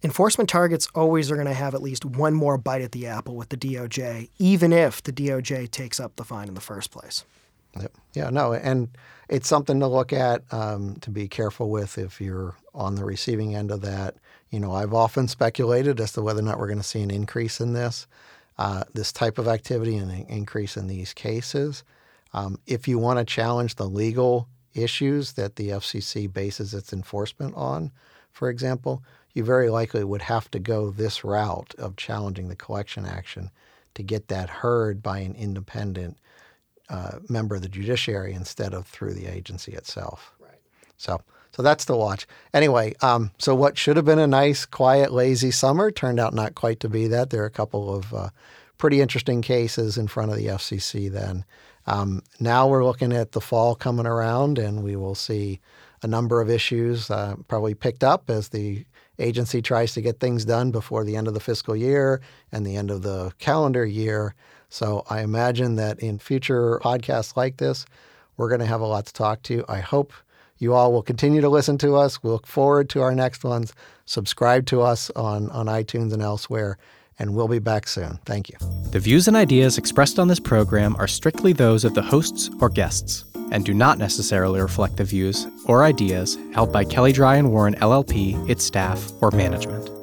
enforcement 0.03 0.49
targets 0.49 0.88
always 0.94 1.31
are 1.31 1.35
going 1.35 1.46
to 1.46 1.55
have 1.55 1.75
at 1.75 1.83
least 1.83 2.05
one 2.05 2.35
more 2.35 2.57
bite 2.57 2.83
at 2.83 2.92
the 2.92 3.07
apple 3.07 3.37
with 3.37 3.51
the 3.51 3.57
DOJ, 3.57 4.31
even 4.38 4.73
if 4.73 5.03
the 5.03 5.12
DOJ 5.12 5.70
takes 5.70 6.01
up 6.01 6.16
the 6.16 6.25
fine 6.25 6.49
in 6.49 6.55
the 6.55 6.61
first 6.61 6.90
place. 6.90 7.25
Yep. 7.79 7.92
Yeah, 8.14 8.31
no, 8.31 8.53
and 8.53 8.88
it's 9.29 9.49
something 9.49 9.79
to 9.81 9.87
look 9.87 10.12
at, 10.12 10.42
um, 10.53 10.96
to 11.03 11.11
be 11.11 11.29
careful 11.29 11.70
with 11.70 11.99
if 11.99 12.20
you're 12.20 12.57
on 12.75 12.96
the 12.96 13.05
receiving 13.05 13.55
end 13.55 13.70
of 13.70 13.83
that. 13.83 14.16
You 14.51 14.59
know, 14.59 14.73
I've 14.73 14.94
often 14.94 15.29
speculated 15.29 16.01
as 16.01 16.12
to 16.14 16.23
whether 16.23 16.40
or 16.40 16.44
not 16.44 16.59
we're 16.59 16.66
going 16.66 16.79
to 16.79 16.85
see 16.85 17.03
an 17.03 17.11
increase 17.11 17.61
in 17.61 17.75
this, 17.75 18.09
uh, 18.59 18.85
this 18.92 19.12
type 19.12 19.38
of 19.38 19.46
activity 19.46 19.96
and 19.96 20.11
an 20.11 20.27
increase 20.29 20.77
in 20.77 20.88
these 20.88 21.12
cases. 21.14 21.85
Um, 22.33 22.59
if 22.66 22.87
you 22.87 22.99
want 22.99 23.19
to 23.19 23.25
challenge 23.25 23.75
the 23.75 23.88
legal 23.88 24.49
issues 24.75 25.33
that 25.33 25.57
the 25.57 25.71
FCC 25.71 26.33
bases 26.33 26.75
its 26.75 26.93
enforcement 26.93 27.55
on, 27.57 27.90
for 28.31 28.49
example, 28.49 29.03
you 29.33 29.45
very 29.45 29.71
likely 29.71 30.05
would 30.05 30.23
have 30.23 30.51
to 30.51 30.59
go 30.59 30.90
this 30.90 31.25
route 31.25 31.75
of 31.79 31.97
challenging 31.97 32.49
the 32.49 32.57
collection 32.57 33.05
action 33.05 33.51
to 33.95 34.03
get 34.03 34.29
that 34.29 34.49
heard 34.49 35.03
by 35.03 35.19
an 35.19 35.35
independent 35.35 36.19
uh, 36.88 37.19
member 37.29 37.57
of 37.57 37.62
the 37.62 37.69
judiciary 37.69 38.33
instead 38.33 38.75
of 38.75 38.87
through 38.87 39.14
the 39.14 39.27
agency 39.27 39.73
itself. 39.73 40.33
Right. 40.40 40.59
So, 40.97 41.21
so 41.53 41.62
that's 41.62 41.85
the 41.85 41.97
watch. 41.97 42.27
Anyway, 42.53 42.95
um, 43.01 43.31
so 43.38 43.55
what 43.55 43.79
should 43.79 43.97
have 43.97 44.05
been 44.05 44.19
a 44.19 44.27
nice, 44.27 44.66
quiet, 44.66 45.12
lazy 45.12 45.51
summer 45.51 45.90
turned 45.90 46.19
out 46.19 46.35
not 46.35 46.55
quite 46.55 46.81
to 46.81 46.88
be 46.88 47.07
that. 47.09 47.31
There 47.31 47.43
are 47.43 47.47
a 47.47 47.51
couple 47.51 47.95
of 47.95 48.12
uh, 48.12 48.31
pretty 48.79 49.01
interesting 49.01 49.43
cases 49.43 49.97
in 49.97 50.09
front 50.09 50.31
of 50.31 50.37
the 50.37 50.47
FCC 50.47 51.11
then. 51.11 51.45
Um, 51.87 52.23
now 52.38 52.69
we're 52.69 52.85
looking 52.85 53.12
at 53.12 53.33
the 53.33 53.40
fall 53.40 53.75
coming 53.75 54.07
around, 54.07 54.59
and 54.59 54.83
we 54.83 54.97
will 54.97 55.14
see 55.14 55.61
a 56.03 56.07
number 56.07 56.40
of 56.40 56.51
issues 56.51 57.11
uh, 57.11 57.37
probably 57.49 57.75
picked 57.75 58.05
up 58.05 58.31
as 58.31 58.49
the 58.49 58.85
agency 59.19 59.61
tries 59.61 59.93
to 59.93 60.01
get 60.01 60.19
things 60.19 60.45
done 60.45 60.71
before 60.71 61.05
the 61.05 61.16
end 61.16 61.29
of 61.29 61.35
the 61.35 61.40
fiscal 61.40 61.77
year 61.77 62.21
and 62.53 62.66
the 62.66 62.77
end 62.77 62.90
of 62.90 63.03
the 63.03 63.33
calendar 63.38 63.85
year. 63.85 64.35
So 64.71 65.05
I 65.11 65.21
imagine 65.23 65.77
that 65.77 65.99
in 65.99 66.19
future 66.19 66.81
podcasts 66.83 67.37
like 67.37 67.59
this, 67.59 67.85
we're 68.37 68.49
going 68.49 68.61
to 68.61 68.66
have 68.66 68.81
a 68.81 68.87
lot 68.87 69.07
to 69.07 69.12
talk 69.12 69.43
to. 69.43 69.64
I 69.69 69.81
hope 69.81 70.12
you 70.59 70.75
all 70.75 70.93
will 70.93 71.03
continue 71.03 71.40
to 71.40 71.49
listen 71.49 71.77
to 71.79 71.97
us. 71.97 72.23
We 72.23 72.31
look 72.31 72.47
forward 72.47 72.88
to 72.90 73.03
our 73.03 73.14
next 73.14 73.45
ones. 73.45 73.73
Subscribe 74.07 74.66
to 74.66 74.83
us 74.83 75.11
on, 75.11 75.51
on 75.51 75.66
iTunes 75.66 76.12
and 76.12 76.23
elsewhere, 76.23 76.79
and 77.20 77.35
we'll 77.35 77.46
be 77.46 77.61
back 77.61 77.87
soon. 77.87 78.18
Thank 78.24 78.48
you. 78.48 78.56
The 78.90 78.98
views 78.98 79.28
and 79.28 79.37
ideas 79.37 79.78
expressed 79.78 80.18
on 80.18 80.26
this 80.26 80.40
program 80.40 80.96
are 80.96 81.06
strictly 81.06 81.52
those 81.52 81.85
of 81.85 81.94
the 81.94 82.02
hosts 82.02 82.50
or 82.61 82.68
guests 82.68 83.24
and 83.52 83.64
do 83.64 83.74
not 83.74 83.98
necessarily 83.98 84.61
reflect 84.61 84.96
the 84.96 85.04
views 85.04 85.46
or 85.66 85.85
ideas 85.85 86.38
held 86.52 86.72
by 86.72 86.85
Kelley 86.85 87.12
Drye 87.12 87.38
and 87.38 87.50
Warren 87.50 87.74
LLP, 87.74 88.48
its 88.48 88.64
staff, 88.64 89.11
or 89.20 89.30
management. 89.30 90.00